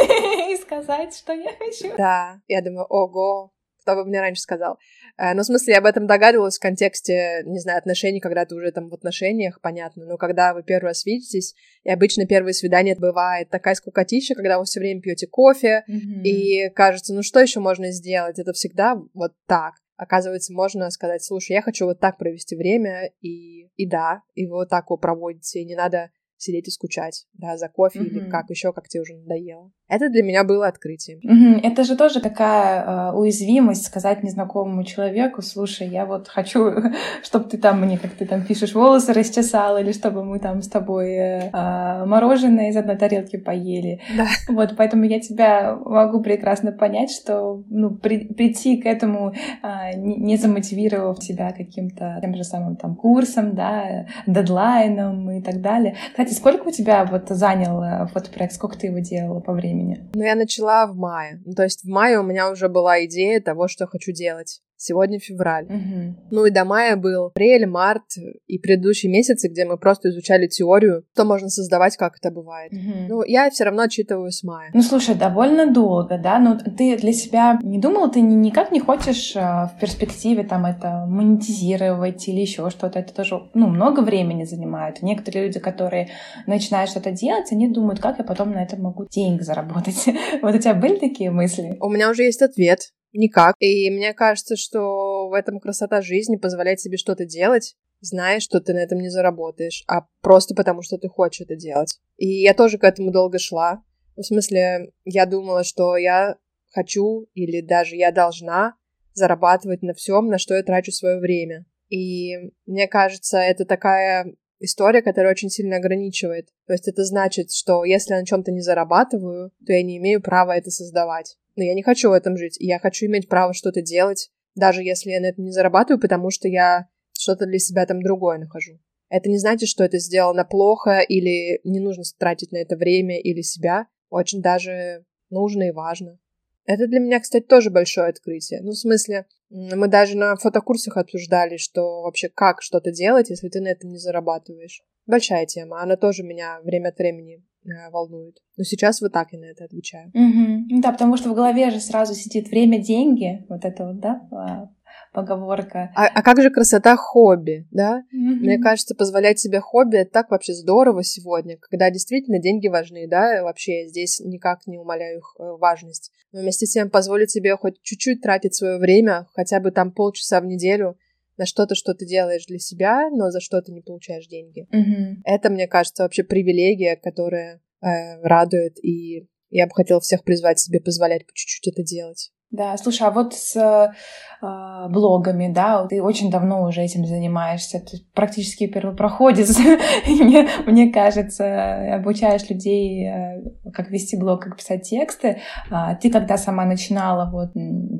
[0.54, 1.96] и сказать, что я хочу.
[1.96, 3.52] Да, я думаю, ого,
[3.84, 4.78] кто бы мне раньше сказал.
[5.18, 8.54] Э, ну, в смысле, я об этом догадывалась в контексте, не знаю, отношений, когда ты
[8.54, 12.96] уже там в отношениях, понятно, но когда вы первый раз видитесь, и обычно первое свидание
[12.96, 16.22] бывает такая скукотища, когда вы все время пьете кофе, mm-hmm.
[16.22, 18.38] и кажется, ну что еще можно сделать?
[18.38, 23.68] Это всегда вот так оказывается, можно сказать, слушай, я хочу вот так провести время, и,
[23.76, 27.56] и да, и вы вот так его проводите, и не надо сидеть и скучать, да,
[27.56, 28.06] за кофе mm-hmm.
[28.06, 29.70] или как еще, как тебе уже надоело.
[29.86, 31.18] Это для меня было открытием.
[31.18, 31.60] Mm-hmm.
[31.62, 36.72] Это же тоже такая э, уязвимость сказать незнакомому человеку, слушай, я вот хочу,
[37.22, 40.68] чтобы ты там мне, как ты там пишешь, волосы расчесал, или чтобы мы там с
[40.68, 44.00] тобой э, э, мороженое из одной тарелки поели.
[44.16, 44.26] Да.
[44.48, 50.16] Вот, поэтому я тебя могу прекрасно понять, что ну, при, прийти к этому, э, не,
[50.16, 55.96] не замотивировав себя каким-то тем же самым там курсом, да, дедлайном и так далее.
[56.24, 58.54] Кстати, сколько у тебя вот занял э, фотопроект?
[58.54, 60.08] Сколько ты его делала по времени?
[60.14, 61.42] Ну, я начала в мае.
[61.44, 64.62] Ну, то есть в мае у меня уже была идея того, что хочу делать.
[64.84, 65.64] Сегодня февраль.
[65.64, 66.16] Угу.
[66.30, 68.02] Ну и до мая был апрель, март
[68.46, 72.70] и предыдущие месяцы, где мы просто изучали теорию, что можно создавать, как это бывает.
[72.70, 73.08] Угу.
[73.08, 74.70] Ну, я все равно отчитываю с мая.
[74.74, 76.38] Ну, слушай, довольно долго, да?
[76.38, 81.06] Ну, ты для себя не думал, ты никак не хочешь а, в перспективе там это
[81.08, 82.98] монетизировать или еще что-то?
[82.98, 85.00] Это тоже, ну, много времени занимает.
[85.00, 86.10] Некоторые люди, которые
[86.46, 90.04] начинают что-то делать, они думают, как я потом на это могу деньги заработать.
[90.42, 91.78] Вот у тебя были такие мысли?
[91.80, 92.90] У меня уже есть ответ.
[93.14, 93.54] Никак.
[93.60, 98.74] И мне кажется, что в этом красота жизни позволяет себе что-то делать, зная, что ты
[98.74, 102.00] на этом не заработаешь, а просто потому, что ты хочешь это делать.
[102.16, 103.82] И я тоже к этому долго шла.
[104.16, 106.36] В смысле, я думала, что я
[106.72, 108.74] хочу или даже я должна
[109.14, 111.66] зарабатывать на всем, на что я трачу свое время.
[111.88, 112.34] И
[112.66, 116.48] мне кажется, это такая история, которая очень сильно ограничивает.
[116.66, 120.20] То есть это значит, что если я на чем-то не зарабатываю, то я не имею
[120.20, 121.36] права это создавать.
[121.56, 125.10] Но я не хочу в этом жить, я хочу иметь право что-то делать, даже если
[125.10, 128.80] я на этом не зарабатываю, потому что я что-то для себя там другое нахожу.
[129.08, 133.42] Это не значит, что это сделано плохо или не нужно тратить на это время или
[133.42, 133.86] себя.
[134.10, 136.18] Очень даже нужно и важно.
[136.66, 138.60] Это для меня, кстати, тоже большое открытие.
[138.62, 143.60] Ну, в смысле, мы даже на фотокурсах обсуждали, что вообще как что-то делать, если ты
[143.60, 144.82] на этом не зарабатываешь.
[145.06, 145.82] Большая тема.
[145.82, 147.44] Она тоже меня время от времени
[147.90, 148.36] волнует.
[148.56, 150.08] Но сейчас вот так я на это отвечаю.
[150.08, 150.80] Угу.
[150.80, 154.68] Да, потому что в голове же сразу сидит время, деньги, вот это вот, да, а,
[155.14, 155.90] поговорка.
[155.94, 158.02] А, а как же красота хобби, да?
[158.12, 158.40] Mm-hmm.
[158.40, 163.42] Мне кажется, позволять себе хобби это так вообще здорово сегодня, когда действительно деньги важны, да,
[163.42, 166.10] вообще я здесь никак не умоляю их э, важность.
[166.32, 170.40] Но вместе с тем позволить себе хоть чуть-чуть тратить свое время, хотя бы там полчаса
[170.40, 170.98] в неделю,
[171.36, 174.66] на что-то, что ты делаешь для себя, но за что ты не получаешь деньги.
[174.72, 175.22] Mm-hmm.
[175.24, 180.80] Это, мне кажется, вообще привилегия, которая э, радует, и я бы хотела всех призвать себе
[180.80, 182.32] позволять по чуть-чуть это делать.
[182.54, 187.98] Да, слушай, а вот с э, блогами, да, ты очень давно уже этим занимаешься, ты
[188.14, 189.58] практически первопроходец,
[190.06, 195.40] мне, мне кажется, обучаешь людей, э, как вести блог, как писать тексты.
[195.68, 197.54] А ты когда сама начинала вот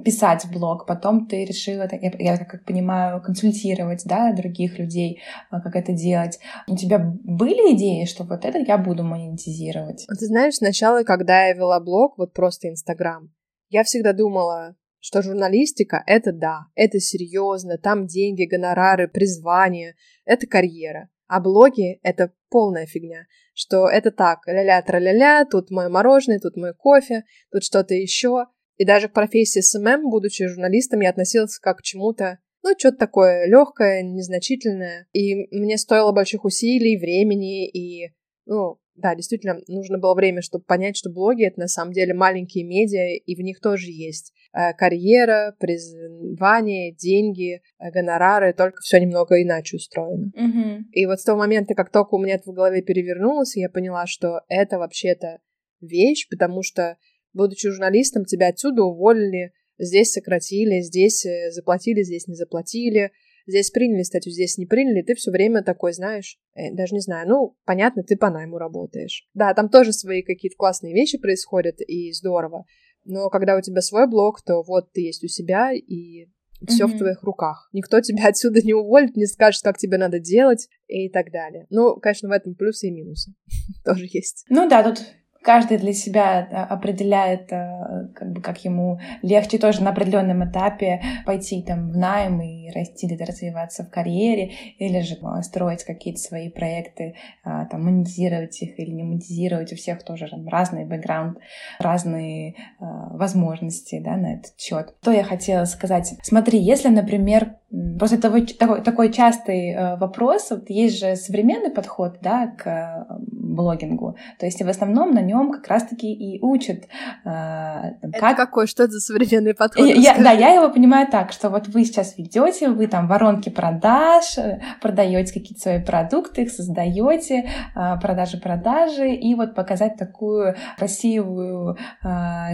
[0.04, 5.74] писать блог, потом ты решила, я, я как понимаю, консультировать, да, других людей, э, как
[5.74, 6.38] это делать.
[6.68, 10.06] У тебя были идеи, что вот это я буду монетизировать?
[10.06, 13.30] Ты знаешь, сначала, когда я вела блог, вот просто Инстаграм,
[13.68, 21.10] я всегда думала, что журналистика— это да, это серьезно, там деньги, гонорары, призвание, это карьера.
[21.26, 26.74] А блоги— это полная фигня, что это так, ля-ля, тра-ля-ля, тут мой мороженое, тут мой
[26.74, 28.46] кофе, тут что-то еще.
[28.76, 33.46] И даже к профессии SMM, будучи журналистом, я относилась как к чему-то, ну, что-то такое
[33.46, 35.06] легкое, незначительное.
[35.12, 38.14] И мне стоило больших усилий, времени и,
[38.46, 42.64] ну, да, действительно, нужно было время, чтобы понять, что блоги— это на самом деле маленькие
[42.64, 49.42] медиа, и в них тоже есть э, карьера, призвание, деньги, э, гонорары, только все немного
[49.42, 50.30] иначе устроено.
[50.36, 50.82] Mm-hmm.
[50.92, 54.06] И вот с того момента, как только у меня это в голове перевернулось, я поняла,
[54.06, 55.40] что это вообще-то
[55.80, 56.96] вещь, потому что,
[57.32, 63.10] будучи журналистом, тебя отсюда уволили, здесь сократили, здесь э, заплатили, здесь не заплатили—
[63.46, 67.28] Здесь приняли статью, здесь не приняли, ты все время такой, знаешь, э, даже не знаю,
[67.28, 69.28] ну, понятно, ты по найму работаешь.
[69.34, 72.64] Да, там тоже свои какие-то классные вещи происходят, и здорово.
[73.04, 76.28] Но когда у тебя свой блог, то вот ты есть у себя, и
[76.66, 76.94] все mm-hmm.
[76.94, 77.68] в твоих руках.
[77.72, 81.66] Никто тебя отсюда не уволит, не скажет, как тебе надо делать и так далее.
[81.70, 83.34] Ну, конечно, в этом плюсы и минусы
[83.84, 84.46] тоже есть.
[84.48, 85.04] Ну да, тут
[85.44, 91.62] каждый для себя определяет, э, как бы, как ему легче тоже на определенном этапе пойти
[91.62, 96.48] там в найм и расти, или развиваться в карьере, или же э, строить какие-то свои
[96.48, 99.72] проекты, э, там, монетизировать их или не монетизировать.
[99.72, 101.38] У всех тоже там разный бэкграунд,
[101.78, 104.94] разные возможности, да, на этот счет.
[105.02, 106.14] Что я хотела сказать?
[106.22, 107.56] Смотри, если, например,
[107.98, 110.50] Просто такой, такой, такой частый э, вопрос.
[110.50, 114.16] Вот есть же современный подход да, к э, блогингу.
[114.38, 116.84] То есть в основном на нем как раз-таки и учат.
[117.24, 118.36] Э, это как...
[118.36, 118.66] какой?
[118.66, 119.86] Что это за современный подход?
[119.86, 124.38] Я, да, я его понимаю так, что вот вы сейчас ведете, вы там воронки продаж,
[124.38, 131.76] э, продаете какие-то свои продукты, их создаете, э, продажи-продажи, и вот показать такую красивую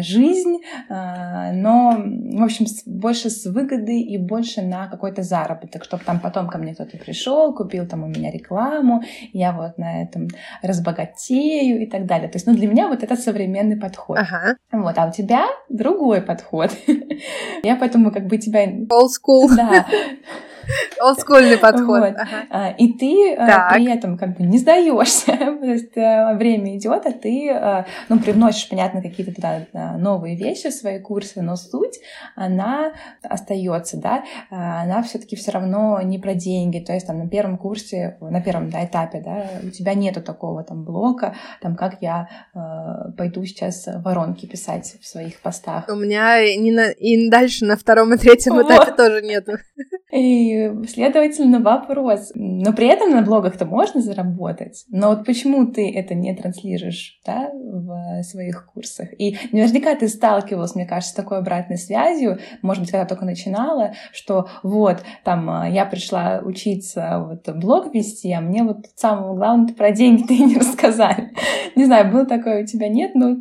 [0.01, 6.21] жизнь, но, в общем, больше с выгодой и больше на какой какой-то заработок, чтобы там
[6.21, 10.29] потом ко мне кто-то пришел, купил там у меня рекламу, я вот на этом
[10.63, 12.29] разбогатею и так далее.
[12.29, 14.19] То есть, ну, для меня вот это современный подход.
[14.19, 14.57] Ага.
[14.73, 16.71] Вот, а у тебя другой подход.
[17.63, 18.67] Я поэтому как бы тебя...
[18.67, 19.55] Old school.
[19.55, 19.87] Да.
[21.01, 22.01] Олдскульный подход.
[22.01, 22.15] Вот.
[22.17, 22.47] Ага.
[22.51, 23.75] А, и ты э, так.
[23.75, 25.33] при этом как бы не сдаешься.
[25.61, 29.67] То есть э, время идет, а ты э, ну, привносишь, понятно, какие-то туда
[29.99, 32.01] новые вещи в свои курсы, но суть,
[32.37, 36.79] она остается, да, она все-таки все равно не про деньги.
[36.79, 40.63] То есть там на первом курсе, на первом да, этапе, да, у тебя нету такого
[40.65, 45.87] там блока, там как я э, пойду сейчас воронки писать в своих постах.
[45.89, 48.67] У меня и, на, и дальше на втором и третьем вот.
[48.67, 49.53] этапе тоже нету.
[50.13, 52.33] И, следовательно, вопрос.
[52.35, 54.85] Но при этом на блогах-то можно заработать.
[54.89, 59.09] Но вот почему ты это не транслируешь да, в своих курсах?
[59.19, 63.95] И наверняка ты сталкивалась, мне кажется, с такой обратной связью, может быть, когда только начинала,
[64.13, 69.75] что вот, там, а, я пришла учиться вот блог вести, а мне вот самого главного
[69.75, 71.33] про деньги-то и не рассказали.
[71.77, 73.13] Не знаю, было такое у тебя, нет?
[73.15, 73.41] Ну,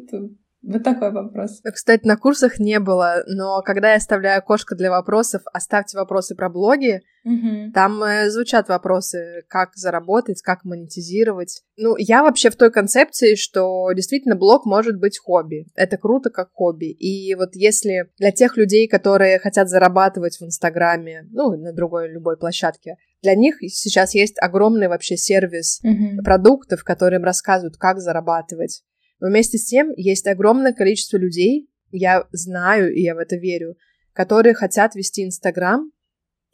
[0.61, 1.61] вот такой вопрос.
[1.63, 6.49] Кстати, на курсах не было, но когда я оставляю окошко для вопросов, оставьте вопросы про
[6.49, 7.71] блоги, угу.
[7.73, 11.63] там э, звучат вопросы, как заработать, как монетизировать.
[11.77, 15.65] Ну, я вообще в той концепции, что действительно блог может быть хобби.
[15.75, 16.91] Это круто как хобби.
[16.91, 22.37] И вот если для тех людей, которые хотят зарабатывать в Инстаграме, ну, на другой любой
[22.37, 26.21] площадке, для них сейчас есть огромный вообще сервис угу.
[26.23, 28.83] продуктов, которые им рассказывают, как зарабатывать.
[29.19, 33.75] Но вместе с тем есть огромное количество людей, я знаю и я в это верю,
[34.13, 35.91] которые хотят вести Инстаграм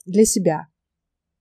[0.06, 0.68] для себя.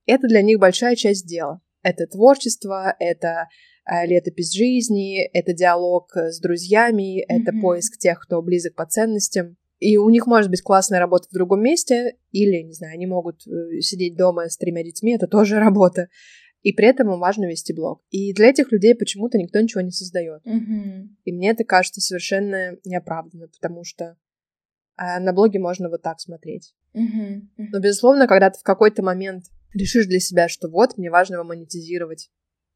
[0.06, 1.60] Это для них большая часть дела.
[1.82, 3.48] Это творчество, это
[3.86, 7.42] э, летопись жизни, это диалог с друзьями, mm-hmm.
[7.42, 9.56] это поиск тех, кто близок по ценностям.
[9.80, 13.46] И у них может быть классная работа в другом месте, или, не знаю, они могут
[13.46, 16.08] э, сидеть дома с тремя детьми, это тоже работа.
[16.64, 18.02] И при этом им важно вести блог.
[18.10, 20.44] И для этих людей почему-то никто ничего не создает.
[20.46, 21.16] Мгм.
[21.24, 24.16] И мне это кажется совершенно неоправданно, потому что
[24.96, 26.74] а, на блоге можно вот так смотреть.
[26.94, 27.50] Мгм.
[27.58, 31.44] Но, безусловно, когда ты в какой-то момент решишь для себя, что вот, мне важно его
[31.44, 32.30] монетизировать,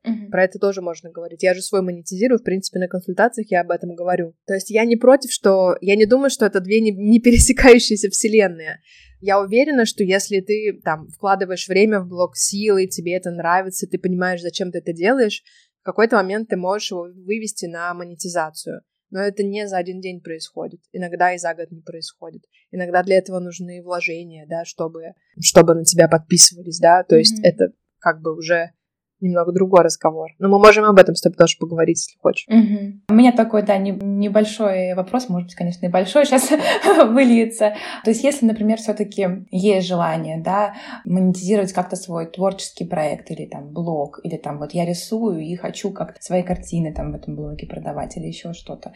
[0.09, 0.31] Мгм.
[0.31, 1.43] про это тоже можно говорить.
[1.43, 4.35] Я же свой монетизирую, в принципе, на консультациях я об этом говорю.
[4.47, 5.77] То есть я не против, что...
[5.81, 8.81] Я не думаю, что это две не, не пересекающиеся вселенные.
[9.21, 13.99] Я уверена, что если ты там вкладываешь время в блог силы, тебе это нравится, ты
[13.99, 15.43] понимаешь, зачем ты это делаешь,
[15.81, 18.83] в какой-то момент ты можешь его вывести на монетизацию.
[19.11, 20.81] Но это не за один день происходит.
[20.93, 22.43] Иногда и за год не происходит.
[22.71, 27.03] Иногда для этого нужны вложения, да, чтобы, чтобы на тебя подписывались, да.
[27.05, 27.45] То есть Мгм.
[27.45, 28.73] это как бы уже
[29.21, 30.31] немного другой разговор.
[30.39, 32.47] Но мы можем об этом с тобой тоже поговорить, если хочешь.
[32.49, 33.03] Мгм.
[33.09, 36.51] У меня такой, да, не- небольшой вопрос, может быть, конечно, и большой сейчас
[37.09, 37.75] выльется.
[38.05, 43.47] То есть, если, например, все таки есть желание, да, монетизировать как-то свой творческий проект или
[43.47, 47.37] там блог, или там вот я рисую и хочу как-то свои картины там в этом
[47.37, 48.93] блоге продавать или еще что-то.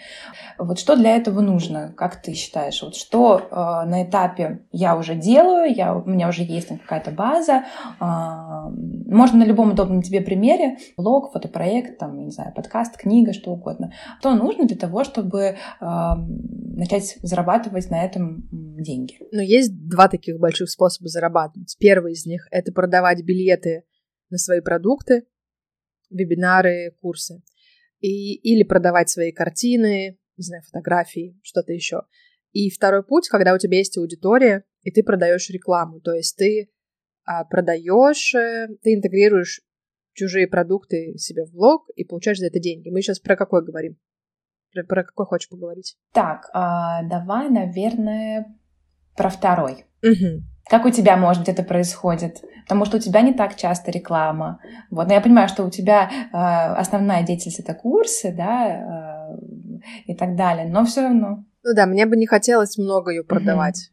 [0.58, 2.82] Вот что для этого нужно, как ты считаешь?
[2.82, 3.54] Вот что э,
[3.88, 7.64] на этапе я уже делаю, я, у меня уже есть там какая-то база,
[7.98, 13.53] а, можно на любом удобном тебе примере, блог, фотопроект, там, не знаю, подкаст, книга, что
[13.53, 13.92] угодно.
[14.20, 16.29] Что нужно для того, чтобы ам,
[16.77, 19.16] начать зарабатывать на этом деньги?
[19.33, 21.77] Но есть два таких больших способа зарабатывать.
[21.79, 23.85] Первый из них— это продавать билеты
[24.29, 25.25] на свои продукты,
[26.11, 27.42] вебинары, курсы.
[28.01, 32.03] И, или продавать свои картины, не знаю, фотографии, что-то еще.
[32.51, 36.01] И второй путь, когда у тебя есть аудитория, и ты продаешь рекламу.
[36.01, 36.70] То есть ты
[37.25, 39.61] а, продаешь, э, ты интегрируешь
[40.12, 42.90] чужие продукты себе в блог и получаешь за это деньги.
[42.90, 43.96] Мы сейчас про какой говорим?
[44.72, 45.96] Про, про какой хочешь поговорить?
[46.12, 48.57] Так, а, давай, наверное,
[49.16, 49.87] про второй.
[50.03, 50.48] Мгм.
[50.68, 52.42] Как у тебя, может быть, это происходит?
[52.62, 54.61] Потому что у тебя не так часто реклама.
[54.90, 55.09] Вот.
[55.09, 60.37] Но я понимаю, что у тебя э, основная деятельность это курсы, да, э, и так
[60.37, 60.68] далее.
[60.68, 61.44] Но все равно.
[61.64, 63.90] Ну да, мне бы не хотелось много ее продавать.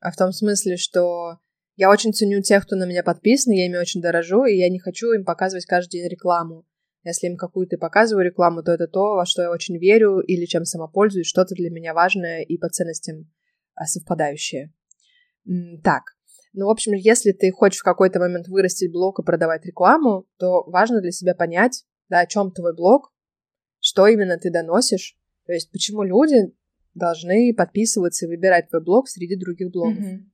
[0.00, 1.38] А в том смысле, что
[1.80, 4.78] я очень ценю тех, кто на меня подписан, я ими очень дорожу, и я не
[4.78, 6.66] хочу им показывать каждый день рекламу.
[7.04, 10.66] Если им какую-то показываю рекламу, то это то, во что я очень верю или чем
[10.66, 13.32] сама пользуюсь, что-то для меня важное и по ценностям
[13.74, 14.74] а, совпадающее.
[15.82, 16.02] Так,
[16.52, 20.64] ну, в общем, если ты хочешь в какой-то момент вырастить блог и продавать рекламу, то
[20.64, 23.10] важно для себя понять, да, о чем твой блог,
[23.78, 25.16] что именно ты доносишь,
[25.46, 26.52] то есть почему люди
[26.92, 30.04] должны подписываться и выбирать твой блог среди других блогов.
[30.04, 30.30] Мгм.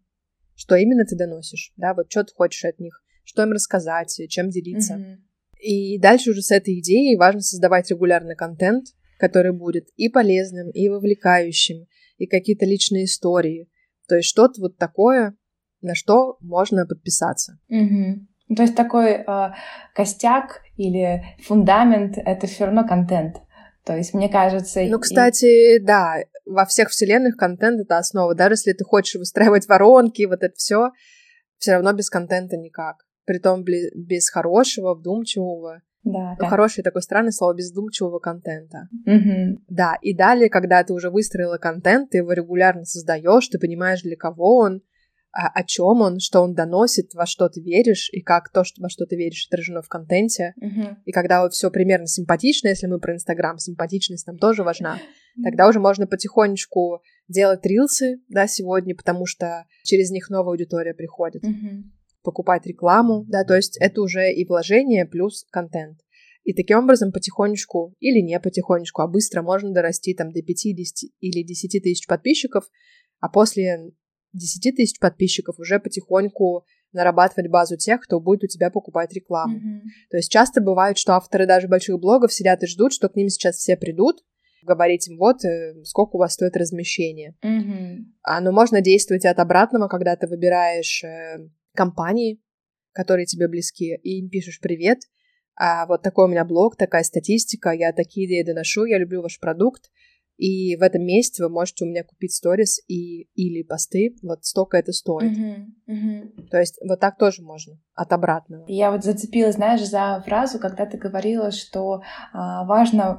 [0.57, 4.49] Что именно ты доносишь, да, вот что ты хочешь от них, что им рассказать, чем
[4.49, 4.97] делиться.
[4.97, 5.25] Мгм.
[5.61, 8.87] И дальше уже с этой идеей важно создавать регулярный контент,
[9.19, 11.87] который будет и полезным, и вовлекающим,
[12.19, 13.69] и какие-то личные истории.
[14.09, 15.37] То есть что-то вот такое,
[15.81, 17.59] на что можно подписаться.
[17.69, 18.29] Мгм.
[18.49, 19.51] Ну, То есть такой э,
[19.95, 23.37] костяк или фундамент это все равно контент.
[23.85, 24.83] То есть, мне кажется...
[24.85, 26.17] Ну, и- кстати, да,
[26.47, 28.35] во всех вселенных контент это основа.
[28.35, 30.91] Даже если ты хочешь выстраивать воронки, вот это все,
[31.59, 32.97] все равно без контента никак.
[33.25, 35.83] Притом без хорошего, вдумчивого.
[36.05, 36.49] Да, Ну, да.
[36.49, 38.89] хорошее такое странное слово, без вдумчивого контента.
[39.05, 39.65] Мгм.
[39.69, 44.17] Да, и далее, когда ты уже выстроила контент, ты его регулярно создаешь, ты понимаешь, для
[44.17, 44.83] кого он,
[45.37, 48.89] о чем он, что он доносит, во что ты веришь, и как то, что, во
[48.89, 50.55] что ты веришь, отражено в контенте.
[50.57, 50.99] Мгм.
[51.05, 54.99] И когда все примерно симпатично, если мы про Инстаграм, симпатичность там тоже важна,
[55.45, 61.43] тогда уже можно потихонечку делать рилсы, да, сегодня, потому что через них новая аудитория приходит,
[61.43, 61.93] Мгм.
[62.23, 65.99] покупать рекламу, да, то есть это уже и вложение плюс контент.
[66.45, 71.43] И таким образом потихонечку, или не потихонечку, а быстро можно дорасти там до 50 или
[71.43, 72.65] 10 тысяч подписчиков,
[73.21, 73.91] а после
[74.37, 79.59] 10 тысяч подписчиков уже потихоньку нарабатывать базу тех, кто будет у тебя покупать рекламу.
[79.59, 79.83] Мгм.
[80.11, 83.29] То есть часто бывает, что авторы даже больших блогов сидят и ждут, что к ним
[83.29, 84.23] сейчас все придут,
[84.63, 87.35] говорить им, вот, э, сколько у вас стоит размещение.
[87.43, 88.15] Мгм.
[88.23, 92.41] А, но можно действовать и от обратного, когда ты выбираешь э, компании,
[92.93, 95.01] которые тебе близки, и им пишешь «Привет,
[95.55, 99.39] а вот такой у меня блог, такая статистика, я такие идеи доношу, я люблю ваш
[99.39, 99.91] продукт,
[100.37, 104.77] и в этом месте вы можете у меня купить сторис и, или посты, вот столько
[104.77, 105.33] это стоит».
[105.33, 105.77] Мгм.
[105.87, 106.49] Мгм.
[106.49, 107.79] То есть вот так тоже можно.
[107.97, 108.65] От обратного.
[108.69, 113.15] Я вот зацепилась, знаешь, за фразу, когда ты говорила, что а, важно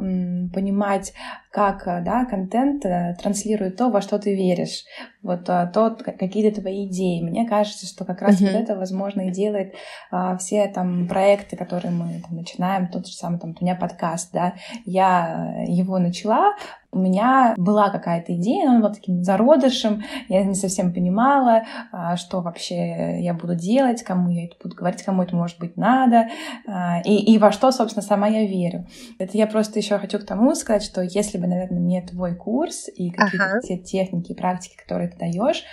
[0.53, 1.13] понимать,
[1.51, 4.83] как а, да, контент а, транслирует то, во что ты веришь,
[5.23, 7.23] вот а, то, какие-то твои идеи.
[7.23, 8.51] Мне кажется, что как раз uh-huh.
[8.51, 9.73] вот это, возможно, и делает
[10.11, 14.31] а, все там проекты, которые мы там, начинаем, тот же самый там у меня подкаст,
[14.31, 14.53] да,
[14.85, 16.53] я его начала,
[16.91, 22.15] у меня была какая-то идея, но она была таким зародышем, я не совсем понимала, а,
[22.15, 26.27] что вообще я буду делать, кому я это буду говорить, кому это может быть надо,
[26.67, 28.87] а, и, и во что, собственно, сама я верю.
[29.19, 32.87] Это я просто еще хочу к тому сказать, что если бы, наверное, не твой курс
[32.87, 33.61] и какие-то ага.
[33.61, 35.63] те техники и практики, которые ты даешь,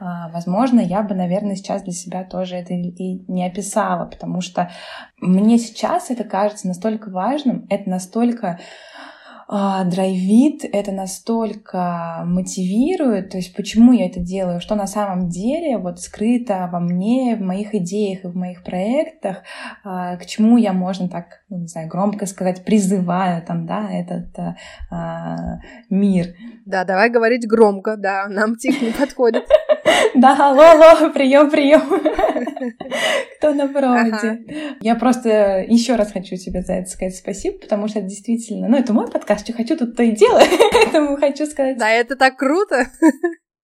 [0.00, 4.70] а, возможно, я бы, наверное, сейчас для себя тоже это и не описала, потому что
[5.20, 8.58] мне сейчас это кажется настолько важным, это настолько
[9.48, 16.00] драйвит, это настолько мотивирует, то есть почему я это делаю, что на самом деле вот
[16.00, 19.38] скрыто во мне, в моих идеях и в моих проектах,
[19.84, 24.36] а, к чему я, можно так, ну, не знаю, громко сказать, призываю там, да, этот
[24.90, 25.58] а,
[25.90, 26.28] мир.
[26.64, 29.44] Да, давай говорить громко, да, нам тихо не подходит.
[30.14, 31.82] Да, алло, алло, прием, прием.
[33.38, 34.76] Кто на проводе?
[34.80, 38.92] Я просто еще раз хочу тебе за это сказать спасибо, потому что действительно, ну, это
[38.92, 41.78] мой подкаст, что хочу, тут то и делаю, поэтому хочу сказать...
[41.78, 42.86] Да, это так круто!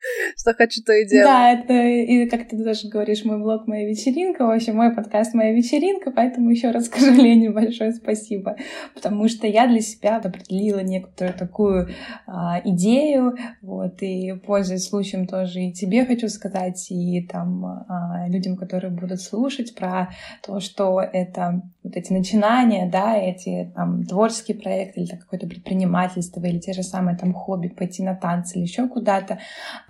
[0.36, 1.26] что хочу, то и делаю.
[1.26, 5.34] Да, это, и как ты даже говоришь, мой блог «Моя вечеринка», в общем, мой подкаст
[5.34, 8.56] «Моя вечеринка», поэтому еще раз скажу Лене большое спасибо,
[8.94, 11.88] потому что я для себя определила некоторую такую
[12.26, 18.56] а, идею, вот, и пользуясь случаем тоже и тебе хочу сказать, и там а, людям,
[18.56, 20.10] которые будут слушать про
[20.42, 26.58] то, что это вот эти начинания, да, эти там творческие проекты или какое-то предпринимательство, или
[26.58, 29.38] те же самые там хобби, пойти на танцы или еще куда-то,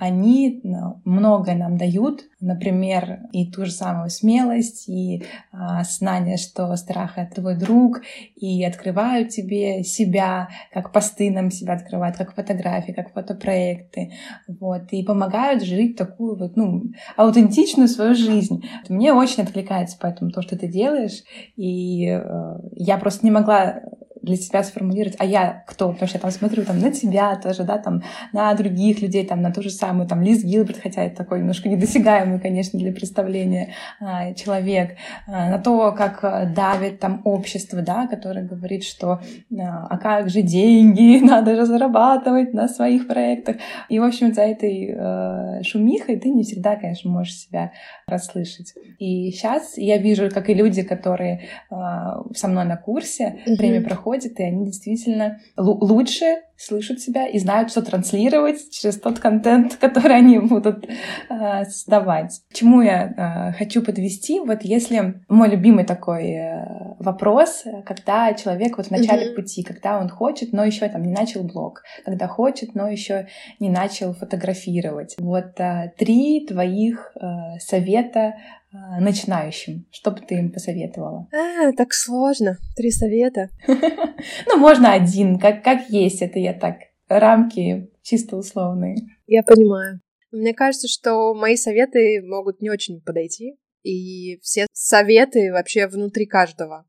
[0.08, 6.74] они ну, многое нам дают, например, и ту же самую смелость, и а, знание, что
[6.76, 8.02] страх— это твой друг,
[8.36, 14.12] и открывают тебе себя, как посты нам себя открывают, как фотографии, как фотопроекты,
[14.46, 16.84] вот, и помогают жить такую вот, ну,
[17.16, 18.64] аутентичную свою жизнь.
[18.88, 21.22] Мне очень откликается поэтому то, что ты делаешь,
[21.56, 23.82] и э, я просто не могла
[24.22, 25.92] для себя сформулировать, а я кто?
[25.92, 28.02] Потому что я там смотрю там, на тебя тоже, да, там,
[28.32, 31.68] на других людей, там, на ту же самую там, Лиз Гилберт, хотя это такой немножко
[31.68, 34.96] недосягаемый, конечно, для представления а, человек,
[35.26, 39.20] а, на то, как а, давит там общество, да, которое говорит, что
[39.58, 43.56] а, а как же деньги, надо же зарабатывать на своих проектах.
[43.88, 47.72] И, в общем, за этой а, шумихой ты не всегда, конечно, можешь себя
[48.06, 48.74] расслышать.
[48.98, 53.56] И сейчас я вижу, как и люди, которые со мной на курсе, mm-hmm.
[53.56, 59.20] время проходит, происходит, и они действительно лучше слышат себя и знают, что транслировать через тот
[59.20, 60.86] контент, который они будут
[61.30, 62.40] э, создавать.
[62.50, 64.40] К чему я э, хочу подвести?
[64.40, 69.34] Вот если мой любимый такой э, вопрос, когда человек вот в начале mm-hmm.
[69.36, 73.28] пути, когда он хочет, но еще там не начал блог, когда хочет, но еще
[73.60, 75.14] не начал фотографировать.
[75.18, 78.34] Вот э, три твоих э, совета
[78.72, 79.86] начинающим?
[79.90, 81.28] Что бы ты им посоветовала?
[81.32, 82.58] А, так сложно.
[82.76, 83.50] Три совета.
[84.46, 86.22] Ну, можно один, как, как есть.
[86.22, 88.96] Это я так, рамки чисто условные.
[89.28, 90.00] Я понимаю.
[90.32, 93.56] Мне кажется, что мои советы могут не очень подойти.
[93.82, 96.84] И все советы вообще внутри каждого.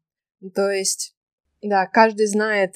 [0.56, 1.16] То есть,
[1.62, 2.76] да, каждый знает,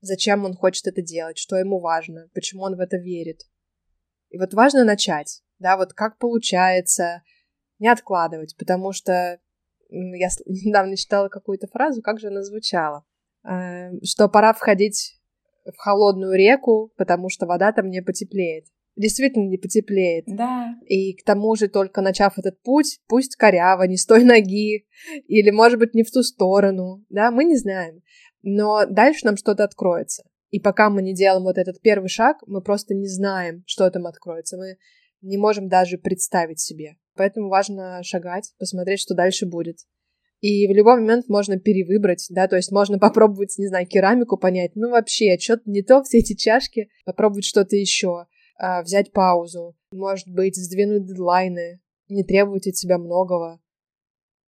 [0.00, 3.42] зачем он хочет это делать, что ему важно, почему он в это верит.
[4.30, 7.22] И вот важно начать, да, вот как получается,
[7.78, 9.38] не откладывать, потому что
[9.90, 13.04] я недавно читала какую-то фразу, как же она звучала,
[13.44, 15.18] эм, что пора входить
[15.64, 18.64] в холодную реку, потому что вода там не потеплеет.
[18.96, 20.24] Действительно не потеплеет.
[20.26, 20.74] Да.
[20.86, 24.86] И к тому же, только начав этот путь, пусть коряво, не с той ноги,
[25.28, 28.02] или, может быть, не в ту сторону, да, мы не знаем.
[28.42, 30.24] Но дальше нам что-то откроется.
[30.50, 34.06] И пока мы не делаем вот этот первый шаг, мы просто не знаем, что там
[34.06, 34.56] откроется.
[34.56, 34.78] Мы
[35.20, 36.96] не можем даже представить себе.
[37.16, 39.78] Поэтому важно шагать, посмотреть, что дальше будет.
[40.40, 44.72] И в любой момент можно перевыбрать, да, то есть можно попробовать, не знаю, керамику понять,
[44.76, 50.28] ну вообще, что-то не то, все эти чашки, попробовать что-то еще, а, взять паузу, может
[50.28, 53.60] быть, сдвинуть дедлайны, не требовать от себя многого.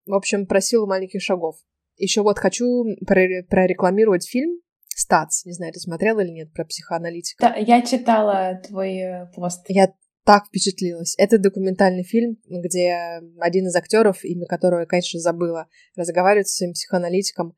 [0.06, 1.56] В общем, про силу маленьких шагов.
[1.96, 5.44] Еще вот хочу прорекламировать фильм «Стац».
[5.44, 7.42] Не знаю, ты смотрела или нет, про психоаналитика.
[7.42, 9.64] Да, я читала твой пост.
[9.68, 9.92] Я
[10.28, 11.14] так впечатлилась.
[11.16, 16.74] Это документальный фильм, где один из актеров, имя которого я, конечно, забыла, разговаривает со своим
[16.74, 17.56] психоаналитиком,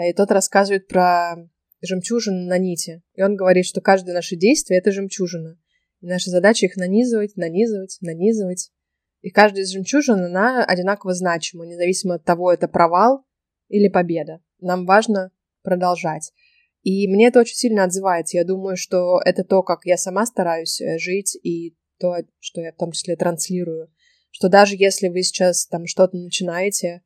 [0.00, 1.34] и тот рассказывает про
[1.80, 3.02] жемчужину на нити.
[3.14, 5.58] И он говорит, что каждое наше действие— это жемчужина.
[6.00, 8.70] И наша задача их нанизывать, нанизывать, нанизывать.
[9.22, 13.26] И каждая из жемчужин, она одинаково значима, независимо от того, это провал
[13.66, 14.38] или победа.
[14.60, 15.32] Нам важно
[15.64, 16.32] продолжать.
[16.84, 18.36] И мне это очень сильно отзывается.
[18.36, 22.72] Я думаю, что это то, как я сама стараюсь э, жить, и то, что я
[22.72, 23.88] в том числе транслирую.
[24.32, 27.02] Что даже если вы сейчас там что-то начинаете,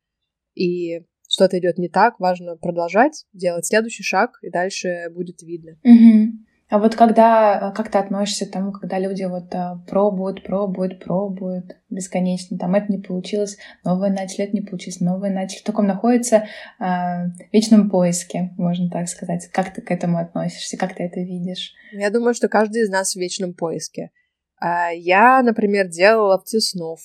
[0.55, 5.79] и что-то идет не так, важно продолжать, делать следующий шаг, и дальше будет видно.
[5.85, 6.47] Угу.
[6.69, 11.77] А вот когда, как ты относишься к тому, когда люди вот а, пробуют, пробуют, пробуют
[11.91, 16.49] бесконечно, там это не получилось, новое начали, это не получилось, новое начали, в таком находится
[16.81, 19.49] а, в вечном поиске, можно так сказать.
[19.53, 21.73] Как ты к этому относишься, как ты это видишь?
[21.93, 24.11] Я думаю, что каждый из нас в вечном поиске.
[24.59, 27.01] А, я, например, делала ловцы снов.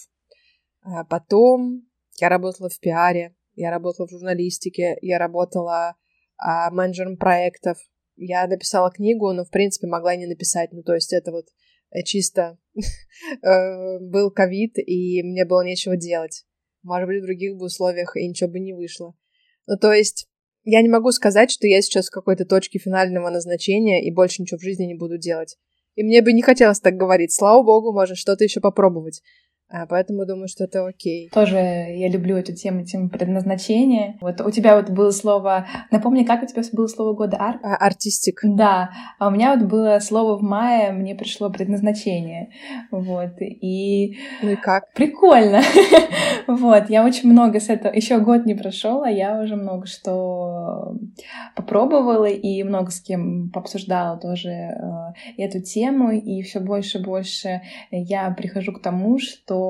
[0.81, 1.87] А потом
[2.19, 5.95] я работала в пиаре, я работала в журналистике, я работала
[6.37, 7.77] а, менеджером проектов,
[8.15, 10.71] я написала книгу, но, в принципе, могла и не написать.
[10.71, 11.45] Ну, то есть это вот
[11.91, 16.45] э, чисто э, был ковид, и мне было нечего делать.
[16.83, 19.15] Может быть, в других бы условиях и ничего бы не вышло.
[19.67, 20.27] Ну, то есть
[20.63, 24.59] я не могу сказать, что я сейчас в какой-то точке финального назначения и больше ничего
[24.59, 25.57] в жизни не буду делать.
[25.95, 27.33] И мне бы не хотелось так говорить.
[27.33, 29.21] Слава богу, можно что-то еще попробовать.
[29.71, 31.29] А, поэтому думаю, что это окей.
[31.29, 34.17] Тоже я люблю эту тему, тему предназначения.
[34.19, 35.65] Вот у тебя вот было слово...
[35.91, 37.37] Напомни, как у тебя было слово года?
[37.39, 37.59] Ар?
[37.63, 38.41] А, артистик.
[38.43, 38.91] Да.
[39.17, 42.49] А у меня вот было слово в мае, мне пришло предназначение.
[42.91, 43.39] Вот.
[43.39, 44.17] И...
[44.41, 44.91] Ну и как?
[44.93, 45.61] Прикольно.
[46.47, 46.89] вот.
[46.89, 47.93] Я очень много с этого...
[47.93, 50.95] Еще год не прошел, а я уже много что
[51.55, 54.73] попробовала и много с кем пообсуждала тоже э,
[55.37, 56.11] эту тему.
[56.11, 57.61] И все больше и больше
[57.91, 59.60] я прихожу к тому, что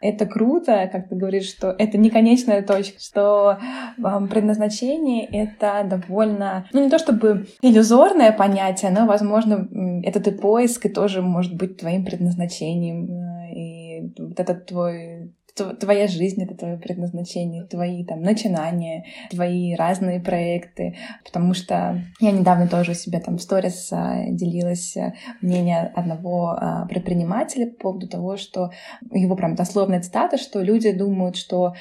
[0.00, 3.58] это круто, как ты говоришь, что это не конечная точка, что
[3.98, 9.68] э, предназначение— это довольно, ну не то чтобы иллюзорное понятие, но, возможно,
[10.02, 13.08] это ты поиск и тоже может быть твоим предназначением.
[13.10, 20.20] Э, и вот этот твой твоя жизнь— это твое предназначение, твои там начинания, твои разные
[20.20, 25.92] проекты, потому что я недавно тоже у себя там в сторис а, делилась а, мнение
[25.94, 28.70] одного а, предпринимателя по поводу того, что
[29.10, 31.74] его прям дословная цитата, что люди думают, что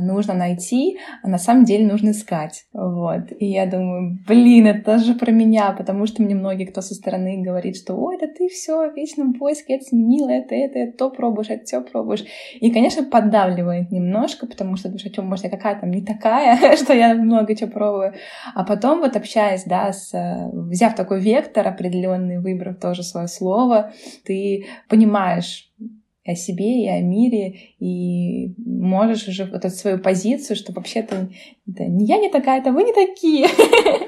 [0.00, 2.66] нужно найти, а на самом деле нужно искать.
[2.72, 3.32] Вот.
[3.38, 7.42] И я думаю, блин, это же про меня, потому что мне многие, кто со стороны
[7.42, 11.10] говорит, что ой, да ты все в вечном поиске, это сменила, это, это, это, то
[11.10, 12.24] пробуешь, это все пробуешь.
[12.60, 16.04] И, конечно, конечно, поддавливает немножко, потому что думаешь, о чем, может, я какая там не
[16.04, 18.12] такая, что я много чего пробую.
[18.54, 20.12] А потом вот общаясь, да, с,
[20.52, 23.92] взяв такой вектор определенный, выбрав тоже свое слово,
[24.26, 25.72] ты понимаешь,
[26.26, 31.28] о себе и о мире, и можешь уже вот эту свою позицию, что вообще-то
[31.68, 33.48] это не я не такая, это вы не такие.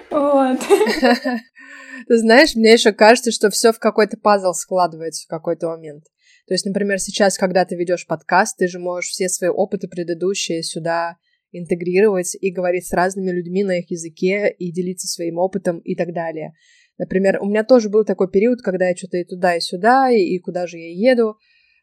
[0.08, 0.58] Вот.
[2.08, 6.04] Ты знаешь, мне еще кажется, что все в какой-то пазл складывается в какой-то момент.
[6.46, 10.62] То есть, например, сейчас, когда ты ведешь подкаст, ты же можешь все свои опыты предыдущие
[10.62, 11.16] сюда
[11.52, 16.12] интегрировать и говорить с разными людьми на их языке и делиться своим опытом и так
[16.12, 16.52] далее.
[16.98, 20.18] Например, у меня тоже был такой период, когда я что-то и туда, и сюда, и,
[20.18, 21.36] и куда же я еду.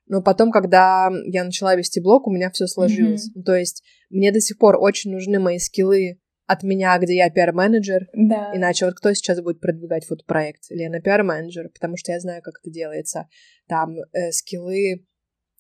[0.08, 3.30] Но потом, когда я начала вести блог, у меня все сложилось.
[3.30, 3.44] Mm-hmm.
[3.44, 8.08] То есть мне до сих пор очень нужны мои скиллы от меня, где я пиар-менеджер.
[8.14, 8.52] Да.
[8.56, 10.70] Иначе вот кто сейчас будет продвигать вот проект?
[10.70, 13.28] Лена пиар-менеджер, потому что я знаю, как это делается.
[13.68, 15.06] Там э, скиллы,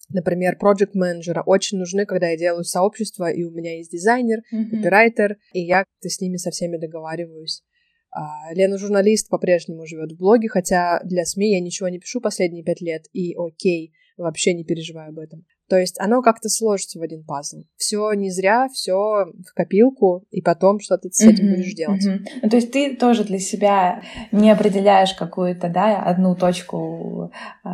[0.09, 4.69] например, проект менеджера очень нужны, когда я делаю сообщество, и у меня есть дизайнер, mm-hmm.
[4.69, 7.63] копирайтер, и я с ними со всеми договариваюсь.
[8.11, 12.63] А, Лена журналист по-прежнему живет в блоге, хотя для СМИ я ничего не пишу последние
[12.63, 15.45] пять лет, и окей, вообще не переживаю об этом.
[15.69, 17.63] То есть оно как-то сложится в один пазл.
[17.77, 22.05] Все не зря, все в копилку, и потом что-то с этим mm-hmm, будешь делать.
[22.05, 22.25] Mm-hmm.
[22.43, 27.31] Ну, то есть ты тоже для себя не определяешь какую-то, да, одну точку
[27.63, 27.67] э,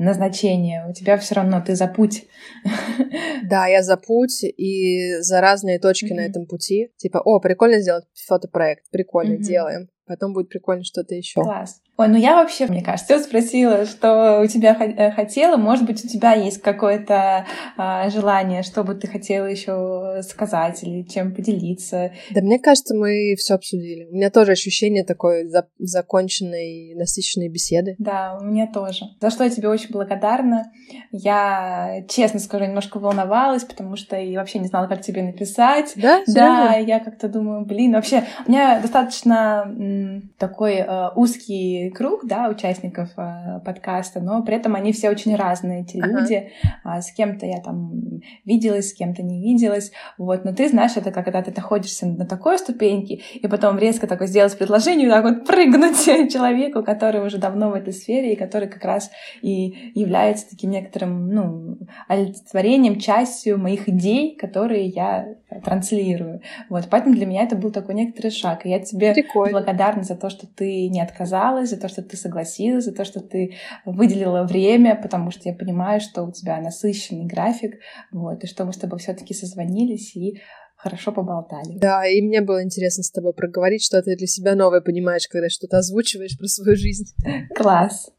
[0.00, 0.86] назначения.
[0.88, 2.24] У тебя все равно ты за путь.
[3.44, 6.14] Да, я за путь и за разные точки mm-hmm.
[6.14, 6.90] на этом пути.
[6.96, 9.42] Типа, о, прикольно сделать фотопроект, прикольно, mm-hmm.
[9.42, 9.88] делаем.
[10.06, 11.42] Потом будет прикольно что-то еще.
[11.42, 11.82] Класс.
[11.98, 15.58] Ой, ну я вообще, мне кажется, все спросила, что у тебя э, хотела.
[15.58, 17.44] Может быть, у тебя есть какое-то
[17.76, 22.12] а, желание, что бы ты хотела еще сказать или чем поделиться?
[22.30, 24.08] Да, мне кажется, мы все обсудили.
[24.10, 27.94] У меня тоже ощущение такой за законченной, насыщенной беседы.
[27.98, 29.04] Да, у меня тоже.
[29.20, 30.72] За что я тебе очень благодарна.
[31.10, 35.92] Я, честно скажу, немножко волновалась, потому что и вообще не знала, как тебе написать.
[35.96, 36.22] Да?
[36.26, 42.48] Да, я как-то думаю, блин, вообще, у меня достаточно м, такой э, узкий круг, да,
[42.48, 46.20] участников э, подкаста, но при этом они все очень разные, эти ага.
[46.20, 46.50] люди.
[46.84, 50.44] А, с кем-то я там виделась, с кем-то не виделась, вот.
[50.44, 54.56] Но ты знаешь, это когда ты находишься на такой ступеньке, и потом резко такое сделать
[54.56, 59.10] предложение, так вот прыгнуть человеку, который уже давно в этой сфере, и который как раз
[59.40, 61.78] и является таким некоторым, ну,
[62.08, 65.26] олицетворением, частью моих идей, которые я
[65.64, 66.40] транслирую.
[66.68, 68.66] Вот, поэтому для меня это был такой некоторый шаг.
[68.66, 69.58] И я тебе Прикольно.
[69.58, 73.20] благодарна за то, что ты не отказалась, за то, что ты согласилась, за то, что
[73.20, 77.78] ты выделила время, потому что я понимаю, что у тебя насыщенный график,
[78.10, 80.40] вот, и что мы с тобой все таки созвонились и
[80.76, 81.78] хорошо поболтали.
[81.78, 85.48] Да, и мне было интересно с тобой проговорить, что ты для себя новое понимаешь, когда
[85.48, 87.14] что-то озвучиваешь про свою жизнь.
[87.54, 88.10] Класс.